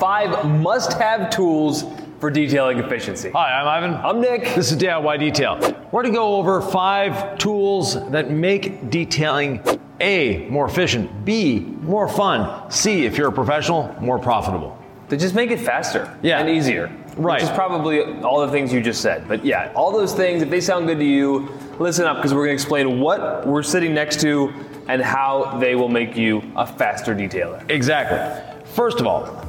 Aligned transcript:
five 0.00 0.46
must 0.46 0.94
have 0.94 1.28
tools 1.30 1.84
for 2.20 2.30
detailing 2.30 2.78
efficiency. 2.78 3.30
Hi, 3.30 3.60
I'm 3.60 3.84
Yvan. 3.84 4.00
I'm 4.04 4.20
Nick. 4.20 4.54
This 4.54 4.72
is 4.72 4.78
DIY 4.78 5.18
Detail. 5.20 5.58
We're 5.92 6.02
going 6.02 6.14
to 6.14 6.18
go 6.18 6.36
over 6.36 6.62
five 6.62 7.36
tools 7.38 7.94
that 8.10 8.30
make 8.30 8.88
detailing 8.90 9.62
A, 10.00 10.48
more 10.48 10.66
efficient, 10.66 11.24
B, 11.26 11.60
more 11.60 12.08
fun, 12.08 12.70
C, 12.70 13.04
if 13.04 13.18
you're 13.18 13.28
a 13.28 13.32
professional, 13.32 13.94
more 14.00 14.18
profitable. 14.18 14.78
To 15.10 15.16
just 15.16 15.34
make 15.34 15.50
it 15.50 15.60
faster 15.60 16.16
Yeah. 16.22 16.38
and 16.40 16.48
easier. 16.48 16.90
Right. 17.16 17.42
Which 17.42 17.50
is 17.50 17.54
probably 17.56 18.02
all 18.22 18.40
the 18.46 18.50
things 18.52 18.72
you 18.72 18.80
just 18.80 19.02
said. 19.02 19.28
But 19.28 19.44
yeah, 19.44 19.70
all 19.74 19.92
those 19.92 20.14
things, 20.14 20.42
if 20.42 20.48
they 20.48 20.60
sound 20.60 20.86
good 20.86 20.98
to 20.98 21.04
you, 21.04 21.48
listen 21.78 22.06
up 22.06 22.16
because 22.16 22.32
we're 22.32 22.46
going 22.46 22.56
to 22.56 22.62
explain 22.62 23.00
what 23.00 23.46
we're 23.46 23.62
sitting 23.64 23.92
next 23.92 24.20
to 24.20 24.50
and 24.88 25.02
how 25.02 25.58
they 25.60 25.74
will 25.74 25.88
make 25.88 26.16
you 26.16 26.42
a 26.56 26.66
faster 26.66 27.14
detailer. 27.14 27.68
Exactly. 27.68 28.18
First 28.64 29.00
of 29.00 29.06
all, 29.06 29.44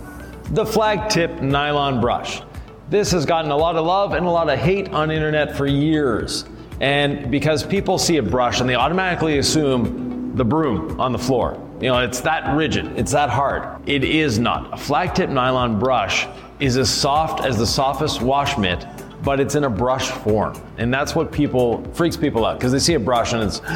the 0.52 0.66
flag 0.66 1.10
tip 1.10 1.42
nylon 1.42 2.02
brush. 2.02 2.42
This 2.90 3.12
has 3.12 3.26
gotten 3.26 3.52
a 3.52 3.58
lot 3.58 3.78
of 3.78 3.86
love 3.86 4.14
and 4.14 4.26
a 4.26 4.30
lot 4.30 4.50
of 4.50 4.60
hate 4.60 4.90
on 4.90 5.08
the 5.08 5.14
internet 5.14 5.56
for 5.56 5.66
years. 5.66 6.44
And 6.82 7.32
because 7.32 7.64
people 7.64 7.98
see 7.98 8.18
a 8.18 8.24
brush 8.24 8.60
and 8.60 8.70
they 8.70 8.76
automatically 8.76 9.38
assume 9.38 10.36
the 10.36 10.44
broom 10.44 11.00
on 11.00 11.14
the 11.14 11.18
floor. 11.18 11.58
You 11.80 11.88
know, 11.88 12.00
it's 12.00 12.20
that 12.22 12.56
rigid, 12.56 12.86
it's 12.98 13.14
that 13.14 13.30
hard. 13.30 13.88
It 13.88 14.04
is 14.04 14.40
not. 14.40 14.74
A 14.74 14.78
flag 14.78 15.16
tip 15.16 15.30
nylon 15.30 15.80
brush 15.80 16.28
is 16.60 16.78
as 16.78 16.90
soft 16.90 17.46
as 17.46 17.58
the 17.58 17.66
softest 17.66 18.22
wash 18.22 18.58
mitt, 18.58 18.86
but 19.24 19.40
it's 19.40 19.56
in 19.56 19.64
a 19.64 19.70
brush 19.70 20.10
form. 20.10 20.60
And 20.78 20.94
that's 20.94 21.16
what 21.16 21.32
people 21.32 21.84
freaks 21.94 22.18
people 22.18 22.46
out 22.46 22.60
because 22.60 22.74
they 22.74 22.80
see 22.80 22.96
a 22.96 23.00
brush 23.00 23.32
and 23.32 23.42
it's 23.42 23.62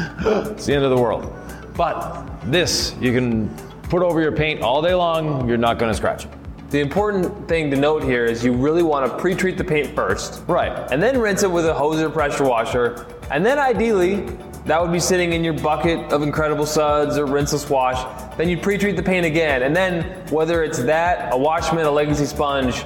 it's 0.50 0.66
the 0.66 0.74
end 0.74 0.84
of 0.84 0.90
the 0.90 1.00
world. 1.00 1.32
But 1.74 2.26
this 2.50 2.94
you 3.00 3.12
can 3.12 3.48
put 3.84 4.02
over 4.02 4.20
your 4.20 4.32
paint 4.32 4.60
all 4.60 4.82
day 4.82 4.94
long, 4.94 5.48
you're 5.48 5.56
not 5.56 5.78
going 5.78 5.90
to 5.90 5.96
scratch 5.96 6.26
it. 6.26 6.30
The 6.76 6.82
important 6.82 7.48
thing 7.48 7.70
to 7.70 7.76
note 7.78 8.04
here 8.04 8.26
is 8.26 8.44
you 8.44 8.52
really 8.52 8.82
want 8.82 9.10
to 9.10 9.16
pre-treat 9.16 9.56
the 9.56 9.64
paint 9.64 9.94
first. 9.94 10.42
Right. 10.46 10.70
And 10.92 11.02
then 11.02 11.18
rinse 11.18 11.42
it 11.42 11.50
with 11.50 11.64
a 11.64 11.72
hose 11.72 12.02
or 12.02 12.10
pressure 12.10 12.44
washer. 12.44 13.06
And 13.30 13.46
then 13.46 13.58
ideally, 13.58 14.26
that 14.66 14.82
would 14.82 14.92
be 14.92 15.00
sitting 15.00 15.32
in 15.32 15.42
your 15.42 15.54
bucket 15.54 16.12
of 16.12 16.20
Incredible 16.20 16.66
Suds 16.66 17.16
or 17.16 17.24
rinseless 17.24 17.70
wash. 17.70 17.96
Then 18.36 18.50
you 18.50 18.58
pre-treat 18.58 18.94
the 18.94 19.02
paint 19.02 19.24
again. 19.24 19.62
And 19.62 19.74
then 19.74 20.02
whether 20.28 20.62
it's 20.62 20.80
that, 20.80 21.32
a 21.32 21.38
wash 21.38 21.72
mitt, 21.72 21.86
a 21.86 21.90
legacy 21.90 22.26
sponge, 22.26 22.84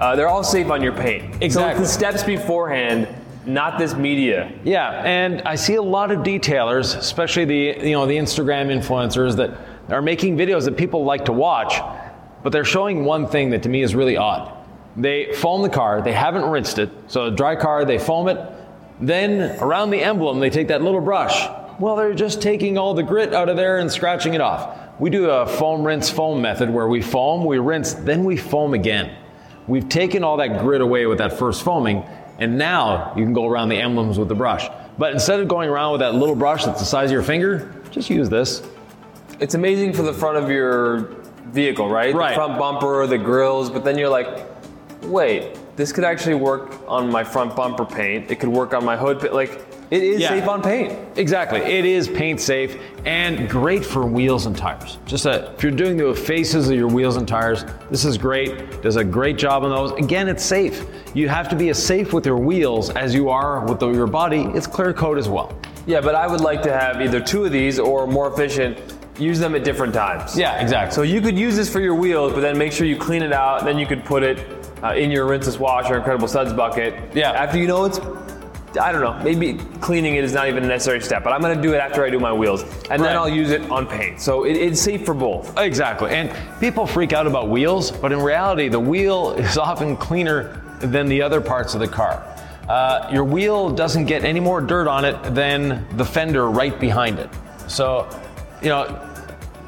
uh, 0.00 0.16
they're 0.16 0.26
all 0.26 0.42
safe 0.42 0.68
on 0.68 0.82
your 0.82 0.94
paint. 0.94 1.34
So 1.34 1.38
Exactly. 1.40 1.84
it's 1.84 1.92
the 1.92 1.96
steps 1.96 2.24
beforehand, 2.24 3.06
not 3.46 3.78
this 3.78 3.94
media. 3.94 4.50
Yeah, 4.64 5.00
and 5.04 5.42
I 5.42 5.54
see 5.54 5.76
a 5.76 5.82
lot 5.82 6.10
of 6.10 6.24
detailers, 6.24 6.96
especially 6.96 7.44
the 7.44 7.86
you 7.86 7.92
know 7.92 8.04
the 8.04 8.16
Instagram 8.16 8.66
influencers 8.66 9.36
that 9.36 9.56
are 9.90 10.02
making 10.02 10.36
videos 10.36 10.64
that 10.64 10.76
people 10.76 11.04
like 11.04 11.24
to 11.26 11.32
watch, 11.32 11.80
but 12.42 12.52
they're 12.52 12.64
showing 12.64 13.04
one 13.04 13.26
thing 13.26 13.50
that 13.50 13.62
to 13.64 13.68
me 13.68 13.82
is 13.82 13.94
really 13.94 14.16
odd. 14.16 14.54
They 14.96 15.32
foam 15.34 15.62
the 15.62 15.68
car, 15.68 16.02
they 16.02 16.12
haven't 16.12 16.44
rinsed 16.44 16.78
it, 16.78 16.90
so 17.06 17.26
a 17.26 17.30
dry 17.30 17.56
car, 17.56 17.84
they 17.84 17.98
foam 17.98 18.28
it, 18.28 18.38
then 19.00 19.60
around 19.60 19.90
the 19.90 20.00
emblem 20.00 20.40
they 20.40 20.50
take 20.50 20.68
that 20.68 20.82
little 20.82 21.00
brush. 21.00 21.48
Well, 21.78 21.94
they're 21.94 22.14
just 22.14 22.42
taking 22.42 22.76
all 22.76 22.94
the 22.94 23.04
grit 23.04 23.32
out 23.32 23.48
of 23.48 23.56
there 23.56 23.78
and 23.78 23.90
scratching 23.90 24.34
it 24.34 24.40
off. 24.40 24.76
We 24.98 25.10
do 25.10 25.30
a 25.30 25.46
foam 25.46 25.84
rinse 25.84 26.10
foam 26.10 26.42
method 26.42 26.68
where 26.68 26.88
we 26.88 27.00
foam, 27.00 27.44
we 27.44 27.58
rinse, 27.58 27.94
then 27.94 28.24
we 28.24 28.36
foam 28.36 28.74
again. 28.74 29.16
We've 29.68 29.88
taken 29.88 30.24
all 30.24 30.38
that 30.38 30.60
grit 30.60 30.80
away 30.80 31.06
with 31.06 31.18
that 31.18 31.38
first 31.38 31.62
foaming, 31.62 32.02
and 32.38 32.58
now 32.58 33.12
you 33.16 33.22
can 33.22 33.32
go 33.32 33.46
around 33.46 33.68
the 33.68 33.76
emblems 33.76 34.18
with 34.18 34.28
the 34.28 34.34
brush. 34.34 34.68
But 34.98 35.12
instead 35.12 35.38
of 35.38 35.46
going 35.46 35.68
around 35.68 35.92
with 35.92 36.00
that 36.00 36.14
little 36.14 36.34
brush 36.34 36.64
that's 36.64 36.80
the 36.80 36.86
size 36.86 37.10
of 37.10 37.12
your 37.12 37.22
finger, 37.22 37.72
just 37.90 38.10
use 38.10 38.28
this. 38.28 38.62
It's 39.38 39.54
amazing 39.54 39.92
for 39.92 40.02
the 40.02 40.12
front 40.12 40.36
of 40.36 40.50
your 40.50 41.17
vehicle, 41.52 41.88
right? 41.88 42.14
Right. 42.14 42.30
The 42.30 42.34
front 42.34 42.58
bumper, 42.58 43.06
the 43.06 43.18
grills, 43.18 43.70
but 43.70 43.84
then 43.84 43.98
you're 43.98 44.08
like, 44.08 44.46
wait, 45.02 45.58
this 45.76 45.92
could 45.92 46.04
actually 46.04 46.34
work 46.34 46.80
on 46.88 47.10
my 47.10 47.22
front 47.24 47.54
bumper 47.56 47.84
paint. 47.84 48.30
It 48.30 48.40
could 48.40 48.48
work 48.48 48.74
on 48.74 48.84
my 48.84 48.96
hood. 48.96 49.22
Like, 49.32 49.64
it 49.90 50.02
is 50.02 50.20
Yeah. 50.20 50.28
safe 50.30 50.48
on 50.48 50.60
paint. 50.60 50.92
Exactly. 51.16 51.60
It 51.60 51.86
is 51.86 52.08
paint 52.08 52.40
safe 52.40 52.76
and 53.06 53.48
great 53.48 53.84
for 53.86 54.04
wheels 54.04 54.44
and 54.44 54.54
tires. 54.54 54.98
Just 55.06 55.24
a, 55.24 55.50
if 55.54 55.62
you're 55.62 55.72
doing 55.72 55.96
the 55.96 56.14
faces 56.14 56.68
of 56.68 56.76
your 56.76 56.88
wheels 56.88 57.16
and 57.16 57.26
tires, 57.26 57.64
this 57.90 58.04
is 58.04 58.18
great. 58.18 58.82
Does 58.82 58.96
a 58.96 59.04
great 59.04 59.38
job 59.38 59.64
on 59.64 59.70
those. 59.70 59.92
Again, 59.92 60.28
it's 60.28 60.44
safe. 60.44 60.84
You 61.14 61.28
have 61.30 61.48
to 61.48 61.56
be 61.56 61.70
as 61.70 61.82
safe 61.82 62.12
with 62.12 62.26
your 62.26 62.36
wheels 62.36 62.90
as 62.90 63.14
you 63.14 63.30
are 63.30 63.64
with 63.64 63.78
the, 63.80 63.88
your 63.90 64.06
body. 64.06 64.42
It's 64.54 64.66
clear 64.66 64.92
coat 64.92 65.16
as 65.16 65.28
well. 65.28 65.56
Yeah, 65.86 66.02
but 66.02 66.14
I 66.14 66.26
would 66.26 66.42
like 66.42 66.60
to 66.64 66.72
have 66.72 67.00
either 67.00 67.18
two 67.18 67.46
of 67.46 67.52
these 67.52 67.78
or 67.78 68.06
more 68.06 68.30
efficient, 68.30 68.78
use 69.18 69.38
them 69.38 69.54
at 69.54 69.64
different 69.64 69.92
times. 69.94 70.38
Yeah, 70.38 70.60
exactly. 70.60 70.94
So 70.94 71.02
you 71.02 71.20
could 71.20 71.38
use 71.38 71.56
this 71.56 71.70
for 71.70 71.80
your 71.80 71.94
wheels, 71.94 72.32
but 72.32 72.40
then 72.40 72.56
make 72.56 72.72
sure 72.72 72.86
you 72.86 72.96
clean 72.96 73.22
it 73.22 73.32
out. 73.32 73.64
Then 73.64 73.78
you 73.78 73.86
could 73.86 74.04
put 74.04 74.22
it 74.22 74.38
uh, 74.82 74.94
in 74.94 75.10
your 75.10 75.26
rinseless 75.26 75.58
wash 75.58 75.90
or 75.90 75.96
Incredible 75.96 76.28
Suds 76.28 76.52
bucket. 76.52 76.94
Yeah. 77.14 77.32
After 77.32 77.58
you 77.58 77.66
know 77.66 77.84
it's, 77.84 77.98
I 78.78 78.92
don't 78.92 79.00
know, 79.00 79.18
maybe 79.24 79.54
cleaning 79.80 80.14
it 80.16 80.24
is 80.24 80.32
not 80.32 80.46
even 80.48 80.62
a 80.62 80.68
necessary 80.68 81.00
step, 81.00 81.24
but 81.24 81.32
I'm 81.32 81.40
gonna 81.40 81.60
do 81.60 81.72
it 81.74 81.78
after 81.78 82.04
I 82.04 82.10
do 82.10 82.20
my 82.20 82.32
wheels, 82.32 82.62
and 82.62 82.72
Right. 82.72 82.98
then 83.00 83.16
I'll 83.16 83.28
use 83.28 83.50
it 83.50 83.68
on 83.70 83.86
paint. 83.86 84.20
So 84.20 84.44
it, 84.44 84.52
it's 84.56 84.80
safe 84.80 85.04
for 85.04 85.14
both. 85.14 85.58
Exactly. 85.58 86.10
And 86.10 86.32
people 86.60 86.86
freak 86.86 87.12
out 87.12 87.26
about 87.26 87.48
wheels, 87.48 87.90
but 87.90 88.12
in 88.12 88.20
reality, 88.20 88.68
the 88.68 88.78
wheel 88.78 89.30
is 89.38 89.58
often 89.58 89.96
cleaner 89.96 90.62
than 90.80 91.08
the 91.08 91.20
other 91.22 91.40
parts 91.40 91.74
of 91.74 91.80
the 91.80 91.88
car. 91.88 92.22
Uh, 92.68 93.08
your 93.10 93.24
wheel 93.24 93.70
doesn't 93.70 94.04
get 94.04 94.24
any 94.24 94.38
more 94.38 94.60
dirt 94.60 94.86
on 94.86 95.04
it 95.04 95.16
than 95.34 95.84
the 95.96 96.04
fender 96.04 96.50
right 96.50 96.78
behind 96.78 97.18
it. 97.18 97.30
So, 97.66 98.06
you 98.62 98.68
know, 98.68 98.84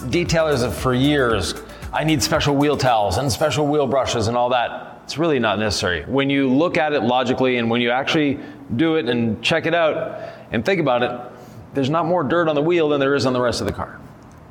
detailers 0.04 0.62
have 0.62 0.76
for 0.76 0.94
years, 0.94 1.54
I 1.92 2.04
need 2.04 2.22
special 2.22 2.56
wheel 2.56 2.76
towels 2.76 3.18
and 3.18 3.30
special 3.30 3.66
wheel 3.66 3.86
brushes 3.86 4.28
and 4.28 4.36
all 4.36 4.50
that. 4.50 5.00
It's 5.04 5.18
really 5.18 5.38
not 5.40 5.58
necessary. 5.58 6.04
When 6.04 6.30
you 6.30 6.48
look 6.48 6.76
at 6.76 6.92
it 6.92 7.02
logically 7.02 7.56
and 7.56 7.68
when 7.68 7.80
you 7.80 7.90
actually 7.90 8.38
do 8.76 8.94
it 8.96 9.08
and 9.08 9.42
check 9.42 9.66
it 9.66 9.74
out 9.74 10.20
and 10.52 10.64
think 10.64 10.80
about 10.80 11.02
it, 11.02 11.20
there's 11.74 11.90
not 11.90 12.06
more 12.06 12.22
dirt 12.22 12.48
on 12.48 12.54
the 12.54 12.62
wheel 12.62 12.88
than 12.88 13.00
there 13.00 13.14
is 13.14 13.26
on 13.26 13.32
the 13.32 13.40
rest 13.40 13.60
of 13.60 13.66
the 13.66 13.72
car. 13.72 13.98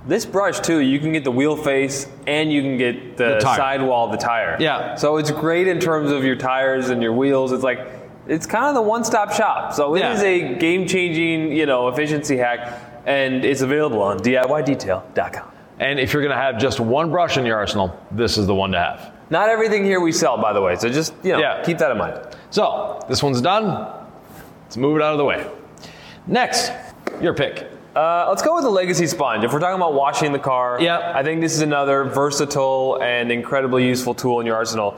This 0.06 0.26
brush 0.26 0.60
too, 0.60 0.80
you 0.80 1.00
can 1.00 1.12
get 1.14 1.24
the 1.24 1.32
wheel 1.32 1.56
face 1.56 2.08
and 2.28 2.52
you 2.52 2.62
can 2.62 2.78
get 2.78 3.18
the, 3.18 3.36
The 3.36 3.42
sidewall 3.42 4.06
of 4.06 4.12
the 4.12 4.18
tire. 4.18 4.58
Yeah. 4.60 4.96
So 4.96 5.18
it's 5.18 5.32
great 5.32 5.68
in 5.68 5.80
terms 5.80 6.12
of 6.12 6.24
your 6.24 6.36
tires 6.36 6.90
and 6.90 7.02
your 7.04 7.14
wheels. 7.14 7.52
It's 7.52 7.64
like 7.64 7.80
it's 8.28 8.46
kind 8.46 8.66
of 8.66 8.76
the 8.76 8.82
one-stop 8.82 9.32
shop. 9.34 9.74
So 9.74 9.96
it 9.96 10.00
Yeah. 10.00 10.14
is 10.14 10.24
a 10.24 10.56
game-changing, 10.56 11.52
you 11.52 11.66
know, 11.66 11.88
efficiency 11.90 12.38
hack, 12.38 12.89
and 13.10 13.44
it's 13.44 13.62
available 13.62 14.02
on 14.02 14.20
DIYDetail.com. 14.20 15.52
And 15.80 16.00
if 16.00 16.14
you're 16.14 16.22
going 16.22 16.36
to 16.36 16.42
have 16.42 16.60
just 16.60 16.80
one 16.80 17.10
brush 17.10 17.38
in 17.38 17.46
your 17.46 17.58
arsenal, 17.58 17.98
this 18.12 18.38
is 18.38 18.46
the 18.48 18.54
one 18.56 18.72
to 18.74 18.78
have. 18.80 19.12
Not 19.30 19.50
everything 19.50 19.84
here 19.84 20.00
we 20.00 20.12
sell, 20.12 20.38
by 20.38 20.54
the 20.54 20.62
way. 20.62 20.76
So 20.76 20.90
just 20.90 21.14
you 21.24 21.34
know, 21.34 21.40
Yeah. 21.40 21.64
keep 21.64 21.78
that 21.80 21.92
in 21.92 21.98
mind. 21.98 22.20
So, 22.52 23.00
this 23.10 23.22
one's 23.24 23.42
done. 23.42 23.88
Let's 24.64 24.78
move 24.78 24.98
it 24.98 25.02
out 25.02 25.14
of 25.14 25.18
the 25.18 25.26
way. 25.26 25.46
Next, 26.28 26.72
your 27.22 27.34
pick. 27.34 27.68
Uh, 27.96 28.26
let's 28.30 28.42
go 28.44 28.54
with 28.56 28.64
the 28.64 28.70
legacy 28.70 29.08
sponge. 29.08 29.44
If 29.44 29.52
we're 29.54 29.60
talking 29.60 29.76
about 29.76 29.94
washing 29.94 30.32
the 30.32 30.40
car, 30.40 30.78
Yeah. 30.80 31.12
I 31.16 31.24
think 31.24 31.42
this 31.42 31.54
is 31.56 31.62
another 31.62 32.04
versatile 32.04 33.00
and 33.02 33.32
incredibly 33.32 33.86
useful 33.88 34.14
tool 34.14 34.40
in 34.40 34.46
your 34.46 34.56
arsenal. 34.56 34.98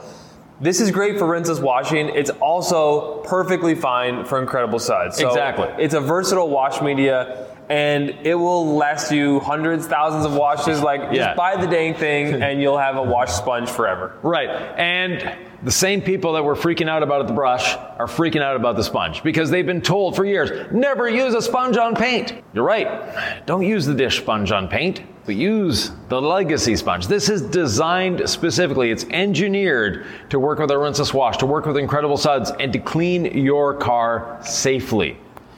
This 0.60 0.80
is 0.80 0.90
great 0.90 1.18
for 1.18 1.26
rinseless 1.26 1.60
washing. 1.60 2.08
It's 2.10 2.30
also 2.40 3.18
perfectly 3.24 3.74
fine 3.74 4.24
for 4.24 4.38
incredible 4.40 4.78
suds. 4.78 5.16
So 5.16 5.28
Exactly. 5.28 5.68
It's 5.78 5.94
a 5.94 6.00
versatile 6.00 6.48
wash 6.50 6.80
media, 6.80 7.46
and 7.72 8.10
it 8.22 8.34
will 8.34 8.76
last 8.76 9.10
you 9.10 9.40
hundreds, 9.40 9.86
thousands 9.86 10.26
of 10.26 10.34
washes. 10.34 10.82
Like 10.82 11.00
Yeah. 11.10 11.14
just 11.28 11.36
buy 11.38 11.56
the 11.56 11.66
dang 11.66 11.94
thing, 11.94 12.42
and 12.42 12.60
you'll 12.60 12.76
have 12.76 12.96
a 12.96 13.02
wash 13.02 13.30
sponge 13.32 13.70
forever. 13.70 14.12
Right. 14.22 14.50
And 14.76 15.38
the 15.62 15.70
same 15.70 16.02
people 16.02 16.34
that 16.34 16.44
were 16.44 16.54
freaking 16.54 16.88
out 16.90 17.02
about 17.02 17.26
the 17.28 17.32
brush 17.32 17.74
are 17.98 18.06
freaking 18.06 18.42
out 18.42 18.56
about 18.56 18.76
the 18.76 18.82
sponge 18.84 19.22
because 19.22 19.48
they've 19.48 19.64
been 19.64 19.80
told 19.80 20.14
for 20.16 20.26
years 20.26 20.70
never 20.70 21.08
use 21.08 21.32
a 21.32 21.40
sponge 21.40 21.78
on 21.78 21.94
paint. 21.96 22.42
You're 22.52 22.64
right. 22.64 23.46
Don't 23.46 23.62
use 23.62 23.86
the 23.86 23.94
dish 23.94 24.18
sponge 24.18 24.52
on 24.52 24.68
paint, 24.68 25.00
but 25.24 25.36
use 25.36 25.92
the 26.10 26.20
legacy 26.20 26.76
sponge. 26.76 27.06
This 27.06 27.30
is 27.30 27.40
designed 27.40 28.28
specifically, 28.28 28.90
it's 28.90 29.04
engineered 29.04 30.04
to 30.28 30.38
work 30.38 30.58
with 30.58 30.70
a 30.70 30.74
rinseless 30.74 31.14
wash, 31.14 31.38
to 31.38 31.46
work 31.46 31.64
with 31.64 31.78
incredible 31.78 32.18
suds, 32.18 32.50
and 32.60 32.70
to 32.74 32.78
clean 32.78 33.24
your 33.38 33.72
car 33.72 34.38
safely. 34.42 35.16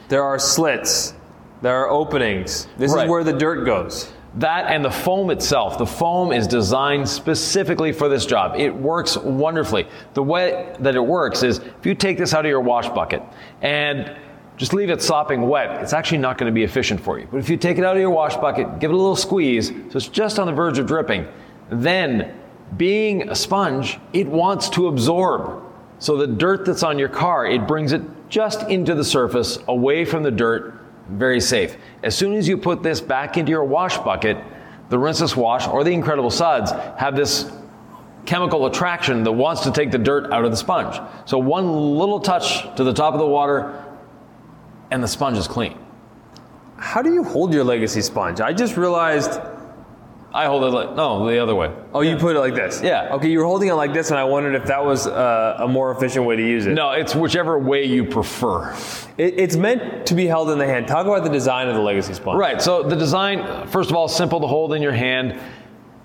There 0.09 0.23
are 0.23 0.39
slits. 0.39 1.15
There 1.65 1.75
are 1.83 1.89
openings. 1.89 2.69
This 2.77 2.93
Right. 2.93 3.05
is 3.05 3.11
where 3.11 3.25
the 3.25 3.33
dirt 3.33 3.65
goes. 3.65 4.13
That 4.35 4.67
and 4.69 4.85
the 4.85 4.91
foam 4.91 5.31
itself. 5.31 5.79
The 5.79 5.87
foam 5.87 6.31
is 6.31 6.47
designed 6.47 7.09
specifically 7.09 7.91
for 7.91 8.07
this 8.07 8.27
job. 8.27 8.53
It 8.59 8.77
works 8.77 9.17
wonderfully. 9.17 9.87
The 10.13 10.23
way 10.23 10.67
that 10.81 10.95
it 10.95 11.07
works 11.07 11.43
is 11.43 11.61
if 11.61 11.87
you 11.87 11.95
take 11.95 12.19
this 12.19 12.35
out 12.35 12.45
of 12.45 12.51
your 12.51 12.61
wash 12.61 12.91
bucket 12.91 13.23
and 13.63 14.13
just 14.59 14.75
leave 14.75 14.91
it 14.91 15.01
sopping 15.01 15.49
wet, 15.49 15.81
it's 15.81 15.95
actually 15.95 16.19
not 16.19 16.37
going 16.37 16.53
to 16.53 16.55
be 16.55 16.65
efficient 16.65 17.01
for 17.01 17.19
you. 17.19 17.27
But 17.33 17.39
if 17.39 17.49
you 17.49 17.57
take 17.57 17.79
it 17.79 17.85
out 17.85 17.97
of 17.97 18.01
your 18.03 18.11
wash 18.11 18.37
bucket, 18.37 18.79
give 18.79 18.91
it 18.91 18.95
a 18.95 18.99
little 18.99 19.17
squeeze, 19.17 19.69
so 19.69 19.97
it's 19.97 20.09
just 20.09 20.39
on 20.39 20.47
the 20.47 20.53
verge 20.53 20.79
of 20.79 20.85
dripping, 20.85 21.27
then 21.71 22.31
being 22.77 23.31
a 23.31 23.35
sponge, 23.35 23.99
it 24.13 24.29
wants 24.29 24.69
to 24.69 24.89
absorb. 24.89 25.63
So 25.99 26.19
the 26.19 26.27
dirt 26.27 26.67
that's 26.67 26.83
on 26.83 26.99
your 26.99 27.09
car, 27.09 27.47
it 27.47 27.67
brings 27.67 27.93
it 27.93 28.03
just 28.29 28.69
into 28.69 28.95
the 28.95 29.05
surface, 29.05 29.59
away 29.67 30.05
from 30.05 30.25
the 30.25 30.31
dirt, 30.31 30.75
very 31.09 31.41
safe. 31.41 31.77
As 32.03 32.17
soon 32.17 32.35
as 32.35 32.49
you 32.49 32.57
put 32.57 32.83
this 32.83 33.01
back 33.01 33.37
into 33.37 33.51
your 33.51 33.65
wash 33.65 33.99
bucket, 33.99 34.39
the 34.89 34.97
rinseless 34.99 35.37
wash 35.37 35.67
or 35.67 35.85
the 35.85 35.93
incredible 35.93 36.31
suds 36.31 36.71
have 36.99 37.17
this 37.17 37.51
chemical 38.27 38.67
attraction 38.67 39.23
that 39.25 39.33
wants 39.33 39.63
to 39.63 39.71
take 39.71 39.91
the 39.91 39.99
dirt 39.99 40.33
out 40.33 40.45
of 40.45 40.51
the 40.51 40.57
sponge. 40.57 41.01
So 41.27 41.39
one 41.39 41.99
little 41.99 42.21
touch 42.21 42.63
to 42.77 42.85
the 42.85 42.93
top 42.93 43.13
of 43.13 43.21
the 43.21 43.27
water 43.27 43.85
and 44.91 45.03
the 45.03 45.09
sponge 45.09 45.37
is 45.37 45.47
clean. 45.47 45.79
How 46.77 47.03
do 47.03 47.13
you 47.13 47.25
hold 47.25 47.53
your 47.53 47.65
legacy 47.65 48.01
sponge? 48.01 48.41
I 48.41 48.53
just 48.53 48.77
realized. 48.77 49.41
I 50.35 50.47
hold 50.47 50.65
it 50.65 50.71
like, 50.71 50.97
no, 50.97 51.25
the 51.29 51.39
other 51.39 51.55
way. 51.55 51.73
Oh, 51.95 52.01
you 52.01 52.17
put 52.17 52.35
it 52.35 52.41
like 52.41 52.57
this? 52.57 52.83
Yeah. 52.83 53.15
Okay, 53.15 53.29
you 53.29 53.39
were 53.39 53.45
holding 53.45 53.69
it 53.69 53.75
like 53.75 53.95
this, 53.95 54.11
and 54.11 54.19
I 54.19 54.25
wondered 54.25 54.57
if 54.57 54.67
that 54.67 54.85
was 54.85 55.07
uh, 55.07 55.59
a 55.61 55.69
more 55.69 55.93
efficient 55.93 56.27
way 56.27 56.35
to 56.35 56.43
use 56.43 56.67
it. 56.67 56.75
No, 56.75 56.91
it's 56.91 57.15
whichever 57.15 57.57
way 57.57 57.85
you 57.85 58.05
prefer. 58.05 58.73
It, 59.17 59.39
it's 59.39 59.55
meant 59.55 60.07
to 60.07 60.15
be 60.17 60.27
held 60.27 60.51
in 60.51 60.59
the 60.59 60.67
hand. 60.67 60.89
Talk 60.89 61.07
about 61.07 61.23
the 61.23 61.31
design 61.31 61.69
of 61.69 61.77
the 61.77 61.81
legacy 61.81 62.15
sponge. 62.15 62.41
Right, 62.41 62.61
so 62.61 62.83
the 62.83 62.97
design, 62.97 63.69
first 63.69 63.91
of 63.91 63.97
all, 63.97 64.09
simple 64.09 64.41
to 64.41 64.49
hold 64.49 64.75
in 64.75 64.83
your 64.83 64.93
hand. 64.93 65.39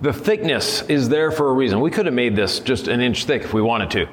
The 0.01 0.13
thickness 0.13 0.83
is 0.83 1.09
there 1.09 1.31
for 1.31 1.49
a 1.49 1.53
reason. 1.53 1.81
We 1.81 1.89
could 1.89 2.05
have 2.05 2.13
made 2.13 2.35
this 2.35 2.59
just 2.59 2.87
an 2.87 3.01
inch 3.01 3.25
thick 3.25 3.41
if 3.41 3.53
we 3.55 3.63
wanted 3.63 3.89
to. 3.91 4.07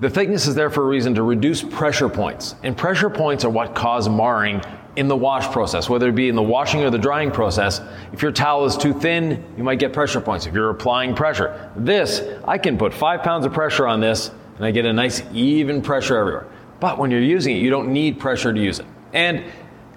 The 0.00 0.10
thickness 0.10 0.46
is 0.46 0.54
there 0.54 0.68
for 0.68 0.82
a 0.82 0.86
reason 0.86 1.14
to 1.14 1.22
reduce 1.22 1.62
pressure 1.62 2.10
points. 2.10 2.56
And 2.62 2.76
pressure 2.76 3.08
points 3.08 3.42
are 3.46 3.50
what 3.50 3.74
cause 3.74 4.06
marring 4.06 4.60
in 4.96 5.08
the 5.08 5.16
wash 5.16 5.50
process, 5.52 5.88
whether 5.88 6.08
it 6.08 6.14
be 6.14 6.28
in 6.28 6.34
the 6.34 6.42
washing 6.42 6.82
or 6.82 6.90
the 6.90 6.98
drying 6.98 7.30
process. 7.30 7.80
If 8.12 8.22
your 8.22 8.32
towel 8.32 8.64
is 8.64 8.76
too 8.76 8.94
thin, 8.94 9.44
you 9.56 9.62
might 9.62 9.78
get 9.78 9.92
pressure 9.92 10.20
points 10.20 10.46
if 10.46 10.54
you're 10.54 10.70
applying 10.70 11.14
pressure. 11.14 11.70
This, 11.76 12.22
I 12.44 12.58
can 12.58 12.78
put 12.78 12.94
five 12.94 13.22
pounds 13.22 13.44
of 13.44 13.52
pressure 13.52 13.86
on 13.86 14.00
this 14.00 14.30
and 14.56 14.64
I 14.64 14.70
get 14.70 14.86
a 14.86 14.92
nice 14.92 15.22
even 15.32 15.82
pressure 15.82 16.16
everywhere. 16.16 16.46
But 16.80 16.98
when 16.98 17.10
you're 17.10 17.20
using 17.20 17.56
it, 17.56 17.60
you 17.60 17.70
don't 17.70 17.92
need 17.92 18.18
pressure 18.18 18.52
to 18.52 18.60
use 18.60 18.80
it. 18.80 18.86
And 19.12 19.44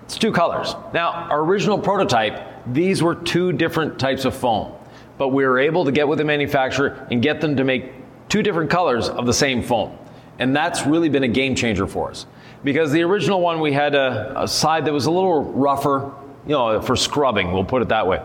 it's 0.03 0.17
two 0.17 0.31
colors. 0.31 0.75
Now, 0.93 1.11
our 1.11 1.41
original 1.41 1.79
prototype, 1.79 2.63
these 2.67 3.01
were 3.01 3.15
two 3.15 3.53
different 3.53 3.99
types 3.99 4.25
of 4.25 4.35
foam, 4.35 4.73
but 5.17 5.29
we 5.29 5.45
were 5.45 5.59
able 5.59 5.85
to 5.85 5.91
get 5.91 6.07
with 6.07 6.19
the 6.19 6.25
manufacturer 6.25 7.07
and 7.09 7.21
get 7.21 7.39
them 7.41 7.55
to 7.55 7.63
make 7.63 7.93
two 8.27 8.43
different 8.43 8.69
colors 8.69 9.07
of 9.07 9.25
the 9.25 9.33
same 9.33 9.63
foam. 9.63 9.97
And 10.39 10.55
that's 10.55 10.85
really 10.85 11.09
been 11.09 11.23
a 11.23 11.27
game 11.27 11.55
changer 11.55 11.87
for 11.87 12.11
us 12.11 12.25
because 12.63 12.91
the 12.91 13.01
original 13.03 13.41
one 13.41 13.59
we 13.59 13.71
had 13.71 13.95
a, 13.95 14.43
a, 14.43 14.47
side 14.47 14.85
that 14.85 14.93
was 14.93 15.05
a 15.05 15.11
little 15.11 15.43
rougher, 15.43 16.11
you 16.45 16.51
know, 16.51 16.81
for 16.81 16.95
scrubbing, 16.95 17.51
we'll 17.51 17.63
put 17.63 17.81
it 17.81 17.89
that 17.89 18.07
way. 18.07 18.21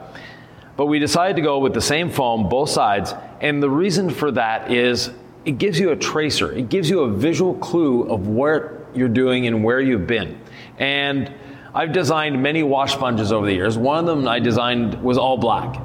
But 0.76 0.86
we 0.86 0.98
decided 0.98 1.36
to 1.36 1.42
go 1.42 1.58
with 1.58 1.72
the 1.72 1.80
same 1.80 2.10
foam, 2.10 2.48
both 2.48 2.70
sides, 2.70 3.14
and 3.40 3.62
the 3.62 3.70
reason 3.70 4.10
for 4.10 4.32
that 4.32 4.72
is 4.72 5.10
it 5.44 5.58
gives 5.58 5.78
you 5.78 5.90
a 5.90 5.96
tracer. 5.96 6.52
It 6.52 6.68
gives 6.68 6.90
you 6.90 7.00
a 7.00 7.10
visual 7.10 7.54
clue 7.54 8.04
of 8.04 8.26
what 8.26 8.86
you're 8.94 9.08
doing 9.08 9.46
and 9.46 9.62
where 9.62 9.80
you've 9.80 10.06
been. 10.06 10.40
And 10.78 11.32
I've 11.74 11.92
designed 11.92 12.42
many 12.42 12.62
wash 12.62 12.94
sponges 12.94 13.32
over 13.32 13.46
the 13.46 13.52
years. 13.52 13.76
One 13.76 13.98
of 13.98 14.06
them 14.06 14.26
I 14.26 14.40
designed 14.40 15.00
was 15.02 15.18
all 15.18 15.36
black. 15.36 15.80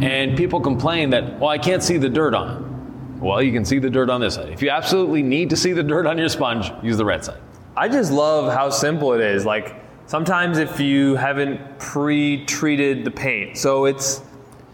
And 0.00 0.36
people 0.36 0.60
complain 0.60 1.10
that, 1.10 1.38
well, 1.38 1.50
I 1.50 1.58
can't 1.58 1.82
see 1.82 1.96
the 1.96 2.08
dirt 2.08 2.34
on 2.34 2.56
it. 2.56 3.22
Well, 3.22 3.42
you 3.42 3.52
can 3.52 3.64
see 3.64 3.78
the 3.78 3.90
dirt 3.90 4.10
on 4.10 4.20
this 4.20 4.34
side. 4.34 4.50
If 4.50 4.62
you 4.62 4.70
absolutely 4.70 5.22
need 5.22 5.50
to 5.50 5.56
see 5.56 5.72
the 5.72 5.82
dirt 5.82 6.06
on 6.06 6.18
your 6.18 6.28
sponge, 6.28 6.70
use 6.82 6.96
the 6.96 7.04
red 7.04 7.24
side. 7.24 7.40
I 7.78 7.88
just 7.88 8.10
love 8.10 8.52
how 8.52 8.70
simple 8.70 9.12
it 9.12 9.20
is. 9.20 9.44
Like 9.46 9.76
sometimes 10.06 10.58
if 10.58 10.80
you 10.80 11.14
haven't 11.14 11.78
pre-treated 11.78 13.04
the 13.04 13.10
paint, 13.10 13.56
so 13.56 13.84
it's 13.84 14.20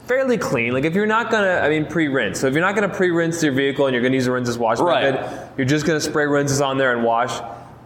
fairly 0.06 0.38
clean. 0.38 0.72
Like 0.72 0.84
if 0.84 0.94
you're 0.94 1.04
not 1.06 1.30
gonna, 1.30 1.60
I 1.62 1.68
mean 1.68 1.84
pre-rinse. 1.86 2.40
So 2.40 2.46
if 2.46 2.54
you're 2.54 2.62
not 2.62 2.74
gonna 2.74 2.88
pre-rinse 2.88 3.42
your 3.42 3.52
vehicle 3.52 3.86
and 3.86 3.94
you're 3.94 4.02
gonna 4.02 4.14
use 4.14 4.26
a 4.26 4.30
rinseless 4.30 4.56
wash 4.58 4.78
Right. 4.78 5.14
method, 5.14 5.48
you're 5.58 5.66
just 5.66 5.86
gonna 5.86 6.00
spray 6.00 6.26
rinses 6.26 6.60
on 6.62 6.78
there 6.78 6.94
and 6.94 7.04
wash. 7.04 7.38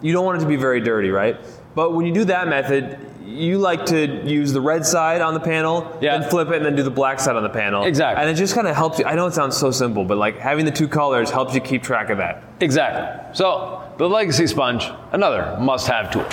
You 0.02 0.12
don't 0.12 0.24
want 0.24 0.38
it 0.38 0.42
to 0.42 0.46
be 0.48 0.56
very 0.56 0.80
dirty, 0.80 1.10
right? 1.10 1.36
But 1.74 1.94
when 1.94 2.06
you 2.06 2.14
do 2.14 2.24
that 2.26 2.46
method, 2.46 2.98
you 3.24 3.58
like 3.58 3.86
to 3.86 4.06
use 4.24 4.52
the 4.52 4.60
red 4.60 4.86
side 4.86 5.20
on 5.20 5.34
the 5.34 5.40
panel, 5.40 5.96
Yeah. 6.00 6.18
then 6.18 6.30
flip 6.30 6.48
it, 6.50 6.56
and 6.56 6.64
then 6.64 6.76
do 6.76 6.82
the 6.82 6.90
black 6.90 7.18
side 7.20 7.36
on 7.36 7.42
the 7.42 7.48
panel. 7.48 7.84
Exactly. 7.84 8.22
And 8.22 8.30
it 8.30 8.34
just 8.34 8.54
kind 8.54 8.66
of 8.68 8.74
helps 8.76 8.98
you. 8.98 9.04
I 9.04 9.14
know 9.16 9.26
it 9.26 9.34
sounds 9.34 9.56
so 9.56 9.70
simple, 9.70 10.04
but 10.04 10.16
like 10.16 10.38
having 10.38 10.64
the 10.64 10.70
two 10.70 10.88
colors 10.88 11.30
helps 11.30 11.54
you 11.54 11.60
keep 11.60 11.82
track 11.82 12.08
of 12.10 12.18
that. 12.18 12.42
Exactly. 12.60 13.02
So 13.34 13.82
the 13.98 14.08
Legacy 14.08 14.46
Sponge, 14.46 14.90
another 15.12 15.58
must-have 15.60 16.12
tool. 16.12 16.26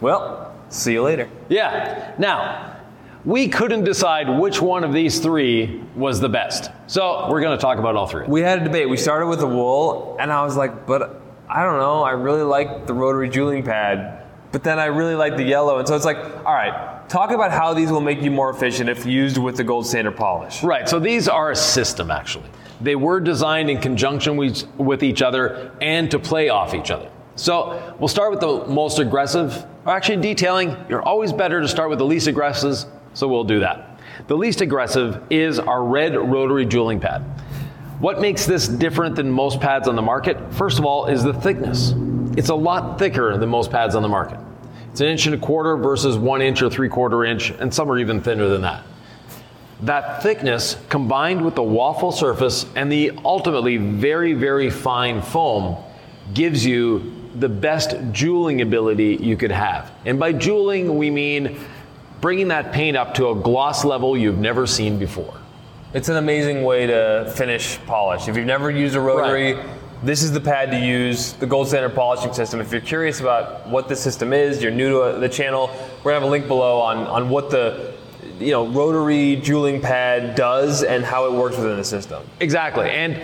Well, 0.00 0.54
see 0.68 0.92
you 0.92 1.02
later. 1.02 1.28
Yeah. 1.48 2.12
Now, 2.18 2.76
we 3.24 3.46
couldn't 3.48 3.84
decide 3.84 4.28
which 4.28 4.60
one 4.60 4.82
of 4.82 4.92
these 4.92 5.20
three 5.20 5.80
was 5.94 6.18
the 6.18 6.28
best. 6.28 6.70
So 6.88 7.28
we're 7.30 7.40
going 7.40 7.56
to 7.56 7.62
talk 7.62 7.78
about 7.78 7.94
all 7.94 8.08
three. 8.08 8.26
We 8.26 8.40
had 8.40 8.60
a 8.60 8.64
debate. 8.64 8.90
We 8.90 8.96
started 8.96 9.28
with 9.28 9.38
the 9.38 9.46
wool, 9.46 10.16
and 10.18 10.32
I 10.32 10.44
was 10.44 10.56
like, 10.56 10.86
but 10.86 11.22
I 11.48 11.62
don't 11.62 11.78
know. 11.78 12.02
I 12.02 12.10
really 12.12 12.42
like 12.42 12.86
the 12.88 12.94
rotary 12.94 13.28
jeweling 13.28 13.62
pad, 13.62 14.26
but 14.50 14.64
then 14.64 14.80
I 14.80 14.86
really 14.86 15.14
like 15.14 15.36
the 15.36 15.44
yellow. 15.44 15.78
And 15.78 15.86
so 15.86 15.94
it's 15.94 16.04
like, 16.04 16.18
all 16.44 16.52
right, 16.52 17.01
talk 17.12 17.30
about 17.30 17.52
how 17.52 17.74
these 17.74 17.92
will 17.92 18.00
make 18.00 18.22
you 18.22 18.30
more 18.30 18.48
efficient 18.48 18.88
if 18.88 19.04
used 19.04 19.36
with 19.36 19.58
the 19.58 19.62
gold 19.62 19.86
standard 19.86 20.16
polish. 20.16 20.62
Right. 20.62 20.88
So 20.88 20.98
these 20.98 21.28
are 21.28 21.50
a 21.50 21.56
system, 21.56 22.10
actually. 22.10 22.48
They 22.80 22.96
were 22.96 23.20
designed 23.20 23.68
in 23.68 23.80
conjunction 23.80 24.36
with, 24.36 25.02
each 25.02 25.20
other 25.20 25.70
and 25.80 26.10
to 26.10 26.18
play 26.18 26.48
off 26.48 26.74
each 26.74 26.90
other. 26.90 27.10
So 27.36 27.94
we'll 27.98 28.08
start 28.08 28.30
with 28.30 28.40
the 28.40 28.66
most 28.66 28.98
aggressive. 28.98 29.66
Or 29.84 29.94
actually, 29.94 30.22
detailing, 30.22 30.74
you're 30.88 31.02
always 31.02 31.32
better 31.32 31.60
to 31.60 31.68
start 31.68 31.90
with 31.90 31.98
the 31.98 32.04
least 32.04 32.28
aggressive, 32.28 32.88
so 33.12 33.28
we'll 33.28 33.44
do 33.44 33.60
that. 33.60 34.00
The 34.26 34.36
least 34.36 34.62
aggressive 34.62 35.22
is 35.28 35.58
our 35.58 35.84
red 35.84 36.16
rotary 36.16 36.64
jeweling 36.64 36.98
pad. 36.98 37.20
What 38.00 38.20
makes 38.20 38.46
this 38.46 38.66
different 38.66 39.16
than 39.16 39.30
most 39.30 39.60
pads 39.60 39.86
on 39.86 39.96
the 39.96 40.02
market, 40.02 40.52
first 40.54 40.78
of 40.78 40.86
all, 40.86 41.06
is 41.06 41.22
the 41.22 41.34
thickness. 41.34 41.94
It's 42.36 42.48
a 42.48 42.54
lot 42.54 42.98
thicker 42.98 43.36
than 43.36 43.48
most 43.50 43.70
pads 43.70 43.94
on 43.94 44.02
the 44.02 44.08
market. 44.08 44.38
It's 44.92 45.00
an 45.00 45.06
inch 45.08 45.24
and 45.24 45.34
a 45.34 45.38
quarter 45.38 45.76
versus 45.78 46.18
one 46.18 46.42
inch 46.42 46.60
or 46.60 46.68
three 46.68 46.90
quarter 46.90 47.24
inch, 47.24 47.50
and 47.50 47.72
some 47.72 47.90
are 47.90 47.98
even 47.98 48.20
thinner 48.20 48.48
than 48.48 48.60
that. 48.60 48.84
That 49.80 50.22
thickness 50.22 50.76
combined 50.90 51.42
with 51.42 51.54
the 51.54 51.62
waffle 51.62 52.12
surface 52.12 52.66
and 52.76 52.92
the 52.92 53.12
ultimately 53.24 53.78
very, 53.78 54.34
very 54.34 54.68
fine 54.68 55.22
foam 55.22 55.82
gives 56.34 56.64
you 56.64 57.12
the 57.36 57.48
best 57.48 57.96
jeweling 58.12 58.60
ability 58.60 59.16
you 59.20 59.36
could 59.36 59.50
have. 59.50 59.90
And 60.04 60.20
by 60.20 60.34
jeweling, 60.34 60.98
we 60.98 61.10
mean 61.10 61.58
bringing 62.20 62.48
that 62.48 62.70
paint 62.72 62.96
up 62.96 63.14
to 63.14 63.30
a 63.30 63.34
gloss 63.34 63.86
level 63.86 64.16
you've 64.16 64.38
never 64.38 64.66
seen 64.66 64.98
before. 64.98 65.34
It's 65.94 66.10
an 66.10 66.16
amazing 66.16 66.64
way 66.64 66.86
to 66.86 67.32
finish 67.34 67.78
polish. 67.86 68.28
If 68.28 68.36
you've 68.36 68.46
never 68.46 68.70
used 68.70 68.94
a 68.94 69.00
rotary, 69.00 69.54
Right. 69.54 69.66
This 70.02 70.22
is 70.22 70.32
the 70.32 70.40
pad 70.40 70.70
to 70.72 70.78
use, 70.78 71.34
the 71.34 71.46
gold 71.46 71.68
standard 71.68 71.94
polishing 71.94 72.32
system. 72.32 72.60
If 72.60 72.72
you're 72.72 72.80
curious 72.80 73.20
about 73.20 73.66
what 73.68 73.88
the 73.88 73.96
system 73.96 74.32
is, 74.32 74.62
you're 74.62 74.72
new 74.72 74.90
to 74.90 75.00
uh, 75.00 75.18
the 75.18 75.28
channel, 75.28 75.68
we're 76.02 76.10
gonna 76.10 76.20
have 76.20 76.22
a 76.24 76.30
link 76.30 76.48
below 76.48 76.80
on, 76.80 76.98
on 77.06 77.28
what 77.28 77.50
the 77.50 77.94
you 78.38 78.50
know 78.50 78.66
rotary 78.66 79.36
jeweling 79.36 79.80
pad 79.80 80.34
does 80.34 80.82
and 80.82 81.04
how 81.04 81.26
it 81.26 81.32
works 81.32 81.56
within 81.56 81.76
the 81.76 81.84
system. 81.84 82.24
Exactly. 82.40 82.90
And 82.90 83.22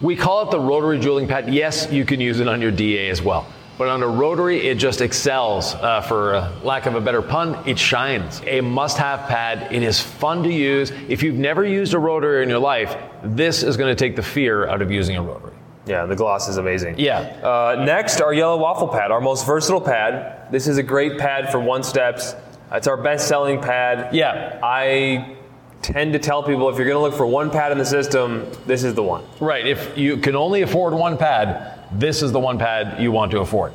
we 0.00 0.16
call 0.16 0.46
it 0.46 0.50
the 0.50 0.60
rotary 0.60 0.98
jeweling 0.98 1.26
pad. 1.26 1.52
Yes, 1.52 1.90
you 1.90 2.04
can 2.04 2.20
use 2.20 2.40
it 2.40 2.48
on 2.48 2.60
your 2.60 2.70
DA 2.70 3.08
as 3.08 3.20
well. 3.20 3.46
But 3.78 3.88
on 3.88 4.02
a 4.02 4.06
rotary, 4.06 4.68
it 4.68 4.76
just 4.76 5.00
excels. 5.00 5.74
Uh, 5.74 6.02
for 6.02 6.36
uh, 6.36 6.52
lack 6.62 6.86
of 6.86 6.94
a 6.94 7.00
better 7.00 7.22
pun, 7.22 7.66
it 7.66 7.78
shines. 7.78 8.40
A 8.46 8.60
must 8.60 8.98
have 8.98 9.28
pad. 9.28 9.72
It 9.72 9.82
is 9.82 10.00
fun 10.00 10.42
to 10.44 10.52
use. 10.52 10.92
If 11.08 11.22
you've 11.22 11.36
never 11.36 11.64
used 11.64 11.94
a 11.94 11.98
rotary 11.98 12.42
in 12.42 12.48
your 12.48 12.58
life, 12.58 12.96
this 13.24 13.62
is 13.62 13.76
going 13.76 13.90
to 13.90 13.96
take 13.96 14.14
the 14.14 14.22
fear 14.22 14.68
out 14.68 14.82
of 14.82 14.90
using 14.90 15.16
a 15.16 15.22
rotary. 15.22 15.54
Yeah, 15.86 16.06
the 16.06 16.14
gloss 16.14 16.48
is 16.48 16.58
amazing. 16.58 16.96
Yeah. 16.98 17.20
Uh, 17.20 17.82
next, 17.84 18.20
our 18.20 18.32
yellow 18.32 18.56
waffle 18.56 18.88
pad, 18.88 19.10
our 19.10 19.20
most 19.20 19.44
versatile 19.46 19.80
pad. 19.80 20.50
This 20.52 20.68
is 20.68 20.78
a 20.78 20.82
great 20.82 21.18
pad 21.18 21.50
for 21.50 21.58
one 21.58 21.82
steps. 21.82 22.36
It's 22.70 22.86
our 22.86 22.96
best 22.96 23.26
selling 23.26 23.60
pad. 23.60 24.14
Yeah. 24.14 24.60
I 24.62 25.36
tend 25.82 26.12
to 26.12 26.18
tell 26.18 26.42
people 26.42 26.68
if 26.68 26.76
you're 26.76 26.86
going 26.86 26.96
to 26.96 27.00
look 27.00 27.14
for 27.14 27.26
one 27.26 27.50
pad 27.50 27.72
in 27.72 27.78
the 27.78 27.84
system, 27.84 28.46
this 28.66 28.84
is 28.84 28.94
the 28.94 29.02
one. 29.02 29.24
Right. 29.40 29.66
If 29.66 29.98
you 29.98 30.16
can 30.18 30.36
only 30.36 30.62
afford 30.62 30.94
one 30.94 31.18
pad, 31.18 31.80
this 31.92 32.22
is 32.22 32.30
the 32.30 32.38
one 32.38 32.58
pad 32.58 33.02
you 33.02 33.10
want 33.10 33.32
to 33.32 33.40
afford. 33.40 33.72